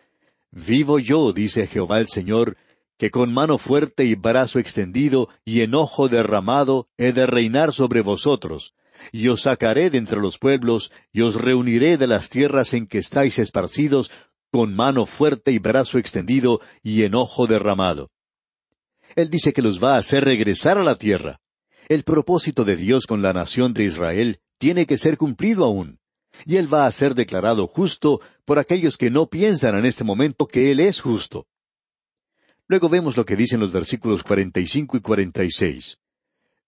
Vivo 0.50 0.98
yo, 0.98 1.33
dice 1.33 1.66
Jehová 1.66 1.98
el 1.98 2.09
Señor, 2.09 2.59
que 2.98 3.11
con 3.11 3.33
mano 3.33 3.57
fuerte 3.57 4.05
y 4.05 4.14
brazo 4.14 4.59
extendido 4.59 5.29
y 5.44 5.62
enojo 5.62 6.09
derramado 6.09 6.88
he 6.98 7.12
de 7.12 7.26
reinar 7.26 7.72
sobre 7.72 8.03
vosotros, 8.03 8.74
y 9.12 9.29
os 9.29 9.42
sacaré 9.42 9.88
de 9.88 9.96
entre 9.96 10.20
los 10.20 10.38
pueblos, 10.38 10.92
y 11.11 11.22
os 11.22 11.37
reuniré 11.37 11.96
de 11.96 12.07
las 12.07 12.29
tierras 12.29 12.74
en 12.74 12.87
que 12.87 12.98
estáis 12.98 13.38
esparcidos 13.38 14.11
con 14.50 14.74
mano 14.74 15.07
fuerte 15.07 15.53
y 15.53 15.59
brazo 15.59 15.96
extendido 15.96 16.61
y 16.83 17.05
enojo 17.05 17.46
derramado. 17.46 18.11
Él 19.16 19.31
dice 19.31 19.55
que 19.55 19.62
los 19.62 19.83
va 19.83 19.94
a 19.94 19.98
hacer 19.98 20.24
regresar 20.24 20.76
a 20.76 20.85
la 20.85 20.96
tierra. 20.96 21.40
El 21.88 22.03
propósito 22.03 22.64
de 22.64 22.76
Dios 22.76 23.07
con 23.07 23.22
la 23.22 23.33
nación 23.33 23.72
de 23.72 23.85
Israel 23.85 24.40
tiene 24.61 24.87
que 24.87 24.99
ser 24.99 25.16
cumplido 25.16 25.64
aún. 25.64 25.99
Y 26.44 26.57
Él 26.57 26.73
va 26.73 26.85
a 26.85 26.92
ser 26.92 27.14
declarado 27.14 27.66
justo 27.66 28.20
por 28.44 28.59
aquellos 28.59 28.99
que 28.99 29.11
no 29.11 29.27
piensan 29.27 29.77
en 29.77 29.87
este 29.87 30.05
momento 30.05 30.46
que 30.46 30.70
Él 30.70 30.81
es 30.81 31.01
justo. 31.01 31.46
Luego 32.68 32.90
vemos 32.90 33.16
lo 33.16 33.25
que 33.25 33.37
dicen 33.37 33.59
los 33.59 33.73
versículos 33.73 34.23
cuarenta 34.23 34.61
y 34.61 34.66
cinco 34.66 34.99
y 34.99 35.01
cuarenta 35.01 35.44
y 35.44 35.51
seis. 35.51 35.99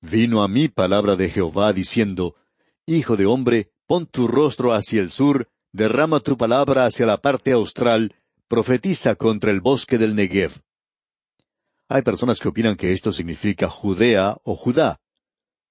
Vino 0.00 0.42
a 0.42 0.48
mí 0.48 0.68
palabra 0.68 1.16
de 1.16 1.28
Jehová 1.28 1.74
diciendo, 1.74 2.35
Hijo 2.87 3.16
de 3.16 3.26
hombre, 3.26 3.70
pon 3.87 4.07
tu 4.07 4.26
rostro 4.26 4.72
hacia 4.72 5.02
el 5.02 5.11
sur, 5.11 5.50
derrama 5.70 6.20
tu 6.20 6.38
palabra 6.38 6.87
hacia 6.87 7.05
la 7.05 7.18
parte 7.18 7.52
austral, 7.52 8.16
profetiza 8.48 9.16
contra 9.16 9.50
el 9.50 9.61
bosque 9.61 9.98
del 9.98 10.14
Negev. 10.14 10.62
Hay 11.90 12.00
personas 12.00 12.40
que 12.40 12.48
opinan 12.48 12.76
que 12.76 12.92
esto 12.92 13.12
significa 13.12 13.68
Judea 13.68 14.38
o 14.44 14.57
Judá. 14.57 15.01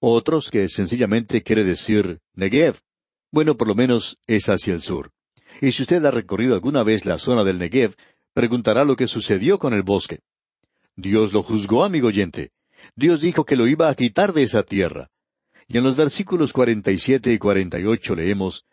Otros 0.03 0.49
que 0.49 0.67
sencillamente 0.67 1.43
quiere 1.43 1.63
decir 1.63 2.21
Negev. 2.33 2.79
Bueno, 3.31 3.55
por 3.55 3.67
lo 3.67 3.75
menos 3.75 4.17
es 4.25 4.49
hacia 4.49 4.73
el 4.73 4.81
sur. 4.81 5.11
Y 5.61 5.71
si 5.71 5.83
usted 5.83 6.03
ha 6.03 6.11
recorrido 6.11 6.55
alguna 6.55 6.81
vez 6.81 7.05
la 7.05 7.19
zona 7.19 7.43
del 7.43 7.59
Negev, 7.59 7.93
preguntará 8.33 8.83
lo 8.83 8.95
que 8.95 9.07
sucedió 9.07 9.59
con 9.59 9.75
el 9.75 9.83
bosque. 9.83 10.21
Dios 10.95 11.33
lo 11.33 11.43
juzgó, 11.43 11.83
amigo 11.83 12.07
oyente. 12.07 12.51
Dios 12.95 13.21
dijo 13.21 13.45
que 13.45 13.55
lo 13.55 13.67
iba 13.67 13.89
a 13.89 13.95
quitar 13.95 14.33
de 14.33 14.41
esa 14.41 14.63
tierra. 14.63 15.11
Y 15.67 15.77
en 15.77 15.83
los 15.83 15.95
versículos 15.95 16.51
cuarenta 16.51 16.91
y 16.91 16.97
siete 16.97 17.31
y 17.31 17.37
cuarenta 17.37 17.79
y 17.79 17.85
ocho 17.85 18.15
leemos 18.15 18.65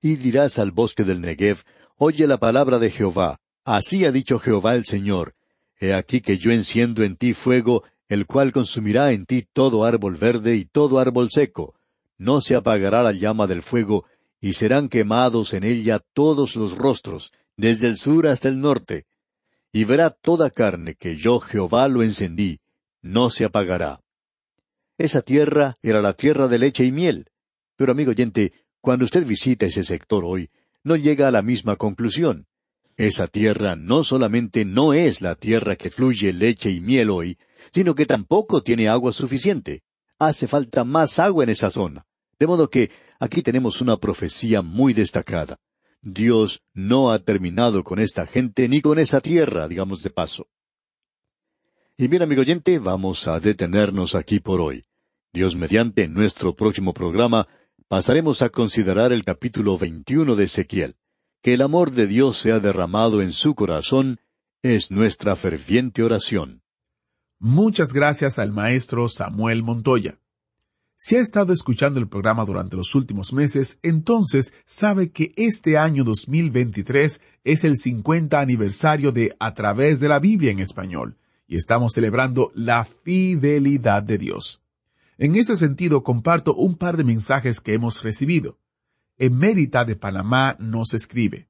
y 0.00 0.14
dirás 0.14 0.60
al 0.60 0.70
bosque 0.70 1.02
del 1.02 1.20
Negev, 1.20 1.64
Oye 1.96 2.28
la 2.28 2.38
palabra 2.38 2.78
de 2.78 2.92
Jehová. 2.92 3.40
Así 3.64 4.04
ha 4.04 4.12
dicho 4.12 4.38
Jehová 4.38 4.76
el 4.76 4.84
Señor. 4.84 5.34
He 5.80 5.92
aquí 5.92 6.20
que 6.20 6.38
yo 6.38 6.52
enciendo 6.52 7.02
en 7.02 7.16
ti 7.16 7.34
fuego, 7.34 7.82
el 8.08 8.26
cual 8.26 8.52
consumirá 8.52 9.12
en 9.12 9.26
ti 9.26 9.46
todo 9.52 9.84
árbol 9.84 10.16
verde 10.16 10.56
y 10.56 10.64
todo 10.64 10.98
árbol 10.98 11.30
seco. 11.30 11.74
No 12.16 12.40
se 12.40 12.56
apagará 12.56 13.02
la 13.02 13.12
llama 13.12 13.46
del 13.46 13.62
fuego, 13.62 14.04
y 14.40 14.54
serán 14.54 14.88
quemados 14.88 15.52
en 15.52 15.64
ella 15.64 16.00
todos 16.14 16.56
los 16.56 16.76
rostros, 16.76 17.32
desde 17.56 17.86
el 17.88 17.96
sur 17.96 18.26
hasta 18.26 18.48
el 18.48 18.60
norte. 18.60 19.06
Y 19.72 19.84
verá 19.84 20.10
toda 20.10 20.50
carne 20.50 20.94
que 20.94 21.16
yo 21.16 21.40
Jehová 21.40 21.88
lo 21.88 22.02
encendí, 22.02 22.60
no 23.02 23.30
se 23.30 23.44
apagará. 23.44 24.00
Esa 24.96 25.22
tierra 25.22 25.78
era 25.82 26.00
la 26.00 26.14
tierra 26.14 26.48
de 26.48 26.58
leche 26.58 26.84
y 26.84 26.92
miel. 26.92 27.30
Pero 27.76 27.92
amigo 27.92 28.10
oyente, 28.10 28.52
cuando 28.80 29.04
usted 29.04 29.24
visita 29.24 29.66
ese 29.66 29.84
sector 29.84 30.24
hoy, 30.24 30.50
no 30.82 30.96
llega 30.96 31.28
a 31.28 31.30
la 31.30 31.42
misma 31.42 31.76
conclusión. 31.76 32.46
Esa 32.96 33.28
tierra 33.28 33.76
no 33.76 34.02
solamente 34.02 34.64
no 34.64 34.92
es 34.92 35.20
la 35.20 35.36
tierra 35.36 35.76
que 35.76 35.90
fluye 35.90 36.32
leche 36.32 36.70
y 36.70 36.80
miel 36.80 37.10
hoy, 37.10 37.38
sino 37.72 37.94
que 37.94 38.06
tampoco 38.06 38.62
tiene 38.62 38.88
agua 38.88 39.12
suficiente. 39.12 39.82
Hace 40.18 40.48
falta 40.48 40.84
más 40.84 41.18
agua 41.18 41.44
en 41.44 41.50
esa 41.50 41.70
zona. 41.70 42.06
De 42.38 42.46
modo 42.46 42.70
que 42.70 42.90
aquí 43.18 43.42
tenemos 43.42 43.80
una 43.80 43.96
profecía 43.96 44.62
muy 44.62 44.92
destacada. 44.92 45.58
Dios 46.00 46.62
no 46.74 47.10
ha 47.10 47.18
terminado 47.18 47.82
con 47.82 47.98
esta 47.98 48.26
gente 48.26 48.68
ni 48.68 48.80
con 48.80 48.98
esa 48.98 49.20
tierra, 49.20 49.66
digamos 49.66 50.02
de 50.02 50.10
paso. 50.10 50.46
Y 51.96 52.06
bien, 52.06 52.22
amigo 52.22 52.42
oyente, 52.42 52.78
vamos 52.78 53.26
a 53.26 53.40
detenernos 53.40 54.14
aquí 54.14 54.38
por 54.38 54.60
hoy. 54.60 54.84
Dios 55.32 55.56
mediante, 55.56 56.06
nuestro 56.06 56.54
próximo 56.54 56.94
programa, 56.94 57.48
pasaremos 57.88 58.42
a 58.42 58.50
considerar 58.50 59.12
el 59.12 59.24
capítulo 59.24 59.76
21 59.76 60.36
de 60.36 60.44
Ezequiel. 60.44 60.96
Que 61.42 61.54
el 61.54 61.62
amor 61.62 61.90
de 61.90 62.06
Dios 62.06 62.36
sea 62.36 62.60
derramado 62.60 63.20
en 63.20 63.32
su 63.32 63.54
corazón 63.54 64.20
es 64.62 64.90
nuestra 64.90 65.36
ferviente 65.36 66.02
oración. 66.02 66.62
Muchas 67.40 67.92
gracias 67.92 68.40
al 68.40 68.50
maestro 68.50 69.08
Samuel 69.08 69.62
Montoya. 69.62 70.18
Si 70.96 71.14
ha 71.14 71.20
estado 71.20 71.52
escuchando 71.52 72.00
el 72.00 72.08
programa 72.08 72.44
durante 72.44 72.76
los 72.76 72.96
últimos 72.96 73.32
meses, 73.32 73.78
entonces 73.84 74.54
sabe 74.66 75.12
que 75.12 75.34
este 75.36 75.78
año 75.78 76.02
2023 76.02 77.20
es 77.44 77.62
el 77.62 77.76
50 77.76 78.40
aniversario 78.40 79.12
de 79.12 79.36
A 79.38 79.54
través 79.54 80.00
de 80.00 80.08
la 80.08 80.18
Biblia 80.18 80.50
en 80.50 80.58
español, 80.58 81.16
y 81.46 81.54
estamos 81.54 81.92
celebrando 81.92 82.50
la 82.56 82.84
fidelidad 82.84 84.02
de 84.02 84.18
Dios. 84.18 84.60
En 85.16 85.36
ese 85.36 85.56
sentido, 85.56 86.02
comparto 86.02 86.56
un 86.56 86.74
par 86.74 86.96
de 86.96 87.04
mensajes 87.04 87.60
que 87.60 87.74
hemos 87.74 88.02
recibido. 88.02 88.58
Emérita 89.16 89.84
de 89.84 89.94
Panamá 89.94 90.56
nos 90.58 90.92
escribe. 90.92 91.47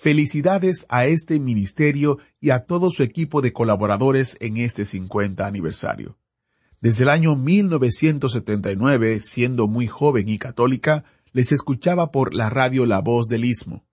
Felicidades 0.00 0.86
a 0.88 1.06
este 1.06 1.40
ministerio 1.40 2.18
y 2.40 2.50
a 2.50 2.66
todo 2.66 2.92
su 2.92 3.02
equipo 3.02 3.42
de 3.42 3.52
colaboradores 3.52 4.36
en 4.38 4.58
este 4.58 4.84
50 4.84 5.44
aniversario. 5.44 6.16
Desde 6.80 7.02
el 7.02 7.08
año 7.08 7.34
1979, 7.34 9.18
siendo 9.18 9.66
muy 9.66 9.88
joven 9.88 10.28
y 10.28 10.38
católica, 10.38 11.02
les 11.32 11.50
escuchaba 11.50 12.12
por 12.12 12.32
la 12.32 12.48
radio 12.48 12.86
La 12.86 13.00
Voz 13.00 13.26
del 13.26 13.44
Istmo. 13.44 13.84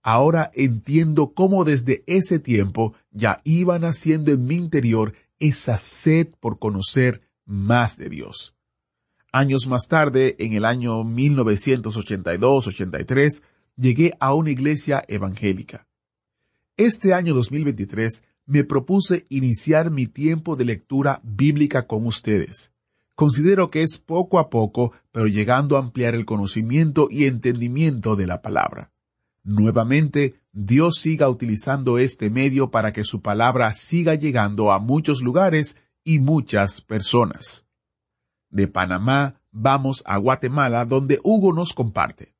Ahora 0.00 0.52
entiendo 0.54 1.32
cómo 1.34 1.64
desde 1.64 2.04
ese 2.06 2.38
tiempo 2.38 2.94
ya 3.10 3.40
iba 3.42 3.80
naciendo 3.80 4.30
en 4.30 4.44
mi 4.44 4.54
interior 4.54 5.14
esa 5.40 5.76
sed 5.76 6.28
por 6.38 6.60
conocer 6.60 7.22
más 7.44 7.98
de 7.98 8.08
Dios. 8.08 8.54
Años 9.32 9.66
más 9.66 9.88
tarde, 9.88 10.36
en 10.38 10.52
el 10.52 10.64
año 10.64 11.02
1982-83, 11.02 13.42
llegué 13.78 14.12
a 14.20 14.34
una 14.34 14.50
iglesia 14.50 15.04
evangélica. 15.08 15.86
Este 16.76 17.14
año 17.14 17.32
2023 17.34 18.24
me 18.46 18.64
propuse 18.64 19.26
iniciar 19.28 19.90
mi 19.90 20.06
tiempo 20.06 20.56
de 20.56 20.64
lectura 20.64 21.20
bíblica 21.22 21.86
con 21.86 22.06
ustedes. 22.06 22.72
Considero 23.14 23.70
que 23.70 23.82
es 23.82 23.98
poco 23.98 24.38
a 24.38 24.48
poco, 24.48 24.92
pero 25.12 25.26
llegando 25.26 25.76
a 25.76 25.80
ampliar 25.80 26.14
el 26.14 26.24
conocimiento 26.24 27.08
y 27.10 27.26
entendimiento 27.26 28.16
de 28.16 28.26
la 28.26 28.42
palabra. 28.42 28.90
Nuevamente, 29.42 30.40
Dios 30.52 31.00
siga 31.00 31.28
utilizando 31.28 31.98
este 31.98 32.30
medio 32.30 32.70
para 32.70 32.92
que 32.92 33.04
su 33.04 33.22
palabra 33.22 33.72
siga 33.72 34.14
llegando 34.14 34.72
a 34.72 34.78
muchos 34.78 35.22
lugares 35.22 35.76
y 36.04 36.20
muchas 36.20 36.80
personas. 36.80 37.66
De 38.50 38.66
Panamá 38.66 39.40
vamos 39.50 40.02
a 40.06 40.16
Guatemala, 40.16 40.84
donde 40.84 41.20
Hugo 41.22 41.52
nos 41.52 41.72
comparte. 41.74 42.37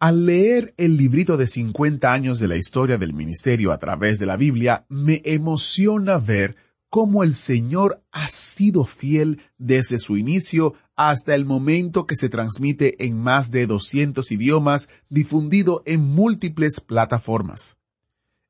Al 0.00 0.26
leer 0.26 0.74
el 0.76 0.96
librito 0.96 1.36
de 1.36 1.48
50 1.48 2.12
años 2.12 2.38
de 2.38 2.46
la 2.46 2.54
historia 2.54 2.98
del 2.98 3.14
ministerio 3.14 3.72
a 3.72 3.78
través 3.78 4.20
de 4.20 4.26
la 4.26 4.36
Biblia, 4.36 4.86
me 4.88 5.22
emociona 5.24 6.18
ver 6.18 6.54
cómo 6.88 7.24
el 7.24 7.34
Señor 7.34 8.04
ha 8.12 8.28
sido 8.28 8.84
fiel 8.84 9.40
desde 9.58 9.98
su 9.98 10.16
inicio 10.16 10.74
hasta 10.94 11.34
el 11.34 11.44
momento 11.44 12.06
que 12.06 12.14
se 12.14 12.28
transmite 12.28 13.04
en 13.04 13.20
más 13.20 13.50
de 13.50 13.66
200 13.66 14.30
idiomas, 14.30 14.88
difundido 15.08 15.82
en 15.84 16.00
múltiples 16.00 16.78
plataformas. 16.78 17.80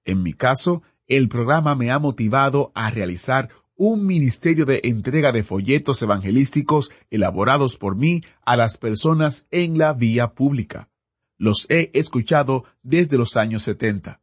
En 0.04 0.22
mi 0.22 0.34
caso, 0.34 0.82
el 1.06 1.30
programa 1.30 1.74
me 1.74 1.90
ha 1.90 1.98
motivado 1.98 2.72
a 2.74 2.90
realizar 2.90 3.48
un 3.74 4.04
ministerio 4.04 4.66
de 4.66 4.82
entrega 4.84 5.32
de 5.32 5.44
folletos 5.44 6.02
evangelísticos 6.02 6.90
elaborados 7.10 7.78
por 7.78 7.96
mí 7.96 8.20
a 8.44 8.54
las 8.54 8.76
personas 8.76 9.46
en 9.50 9.78
la 9.78 9.94
vía 9.94 10.34
pública. 10.34 10.90
Los 11.38 11.66
he 11.70 11.92
escuchado 11.94 12.64
desde 12.82 13.16
los 13.16 13.36
años 13.36 13.62
70. 13.62 14.20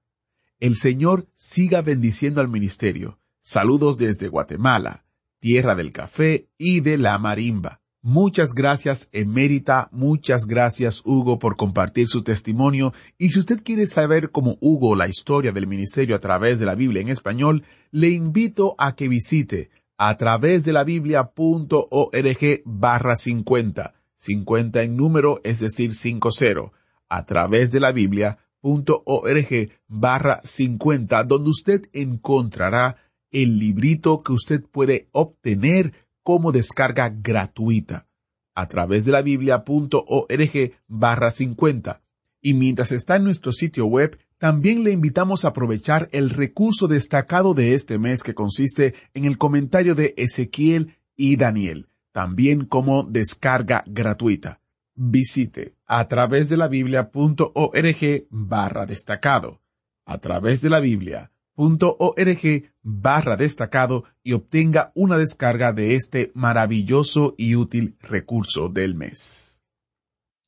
El 0.60 0.76
Señor 0.76 1.28
siga 1.34 1.82
bendiciendo 1.82 2.42
al 2.42 2.50
ministerio. 2.50 3.20
Saludos 3.40 3.98
desde 3.98 4.28
Guatemala, 4.28 5.06
tierra 5.40 5.76
del 5.76 5.94
café 5.94 6.50
y 6.58 6.82
de 6.82 6.98
la 6.98 7.18
marimba. 7.18 7.80
Muchas 8.02 8.54
gracias, 8.54 9.10
Emérita, 9.14 9.88
muchas 9.94 10.46
gracias, 10.46 11.02
Hugo, 11.06 11.40
por 11.40 11.56
compartir 11.56 12.08
su 12.08 12.22
testimonio. 12.22 12.94
Y 13.18 13.30
si 13.30 13.40
usted 13.40 13.64
quiere 13.64 13.88
saber 13.88 14.32
cómo 14.32 14.58
Hugo 14.60 14.96
la 14.96 15.08
historia 15.08 15.54
del 15.54 15.68
ministerio 15.68 16.18
a 16.18 16.20
través 16.20 16.60
de 16.60 16.66
la 16.66 16.76
Biblia 16.76 17.02
en 17.02 17.08
español, 17.08 17.64
le 17.92 18.10
invito 18.10 18.76
a 18.78 18.94
que 18.96 19.08
visite 19.08 19.70
a 19.98 20.18
través 20.18 20.66
de 20.66 20.74
la 20.74 20.84
Biblia.org 20.84 22.62
barra 22.66 23.16
50. 23.16 23.94
50 24.18 24.84
en 24.84 24.98
número, 24.98 25.40
es 25.46 25.62
decir, 25.62 25.96
50 25.96 26.85
a 27.16 27.24
través 27.24 27.72
de 27.72 27.80
la 27.80 27.94
Biblia.org 27.94 29.72
barra 29.88 30.42
50, 30.44 31.24
donde 31.24 31.50
usted 31.50 31.90
encontrará 31.94 32.98
el 33.32 33.58
librito 33.58 34.22
que 34.22 34.34
usted 34.34 34.64
puede 34.64 35.08
obtener 35.14 35.94
como 36.24 36.52
descarga 36.52 37.10
gratuita 37.10 38.08
a 38.54 38.68
través 38.68 39.06
de 39.06 39.14
la 39.14 39.22
biblia.org 39.22 40.74
barra 40.88 41.32
50. 41.32 42.02
Y 42.42 42.54
mientras 42.54 42.92
está 42.92 43.16
en 43.16 43.24
nuestro 43.24 43.54
sitio 43.54 43.86
web, 43.86 44.18
también 44.38 44.84
le 44.84 44.92
invitamos 44.92 45.46
a 45.46 45.50
aprovechar 45.50 46.10
el 46.12 46.30
recurso 46.30 46.88
destacado 46.88 47.54
de 47.54 47.74
este 47.74 47.98
mes 47.98 48.24
que 48.24 48.36
consiste 48.36 48.94
en 49.14 49.24
el 49.24 49.38
comentario 49.38 49.96
de 49.96 50.14
Ezequiel 50.18 50.98
y 51.16 51.38
Daniel, 51.38 51.88
también 52.12 52.66
como 52.66 53.04
descarga 53.04 53.84
gratuita 53.88 54.60
visite 54.96 55.76
a 55.86 56.08
través 56.08 56.50
de 56.50 56.58
la 56.58 56.68
biblia.org 56.68 58.28
barra 58.30 58.86
destacado, 58.86 59.62
a 60.06 60.18
través 60.20 60.62
de 60.62 60.70
la 60.70 60.80
biblia.org 60.80 62.64
barra 62.82 63.38
destacado 63.38 64.06
y 64.24 64.34
obtenga 64.34 64.92
una 64.96 65.18
descarga 65.18 65.74
de 65.74 65.96
este 65.96 66.32
maravilloso 66.34 67.36
y 67.38 67.56
útil 67.56 67.98
recurso 68.02 68.70
del 68.70 68.96
mes. 68.96 69.56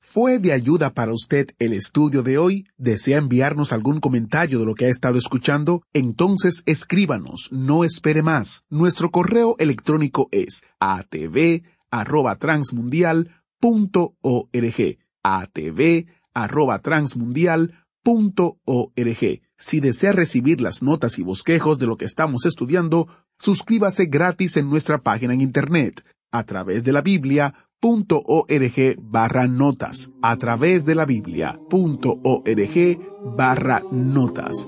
¿Fue 0.09 0.39
de 0.39 0.53
ayuda 0.53 0.93
para 0.93 1.11
usted 1.11 1.49
el 1.59 1.73
estudio 1.73 2.23
de 2.23 2.37
hoy? 2.37 2.65
¿Desea 2.77 3.17
enviarnos 3.17 3.73
algún 3.73 3.99
comentario 3.99 4.57
de 4.57 4.65
lo 4.65 4.73
que 4.73 4.85
ha 4.85 4.89
estado 4.89 5.17
escuchando? 5.17 5.83
Entonces 5.91 6.63
escríbanos, 6.65 7.49
no 7.51 7.83
espere 7.83 8.23
más. 8.23 8.63
Nuestro 8.69 9.11
correo 9.11 9.57
electrónico 9.59 10.29
es 10.31 10.63
atv@transmundial 10.79 13.36
transmundial.org. 16.81 19.41
Si 19.57 19.79
desea 19.79 20.11
recibir 20.11 20.61
las 20.61 20.83
notas 20.83 21.17
y 21.17 21.23
bosquejos 21.23 21.79
de 21.79 21.87
lo 21.87 21.97
que 21.97 22.05
estamos 22.05 22.45
estudiando, 22.45 23.07
suscríbase 23.39 24.05
gratis 24.05 24.57
en 24.57 24.69
nuestra 24.69 24.99
página 24.99 25.33
en 25.33 25.41
Internet 25.41 26.05
a 26.31 26.43
través 26.43 26.83
de 26.83 26.91
la 26.91 27.01
Biblia.org 27.01 27.55
barra 28.99 29.47
notas, 29.47 30.11
a 30.21 30.35
través 30.37 30.85
de 30.85 30.95
la 30.95 31.05
Biblia.org 31.05 32.99
barra 33.35 33.81
notas. 33.91 34.67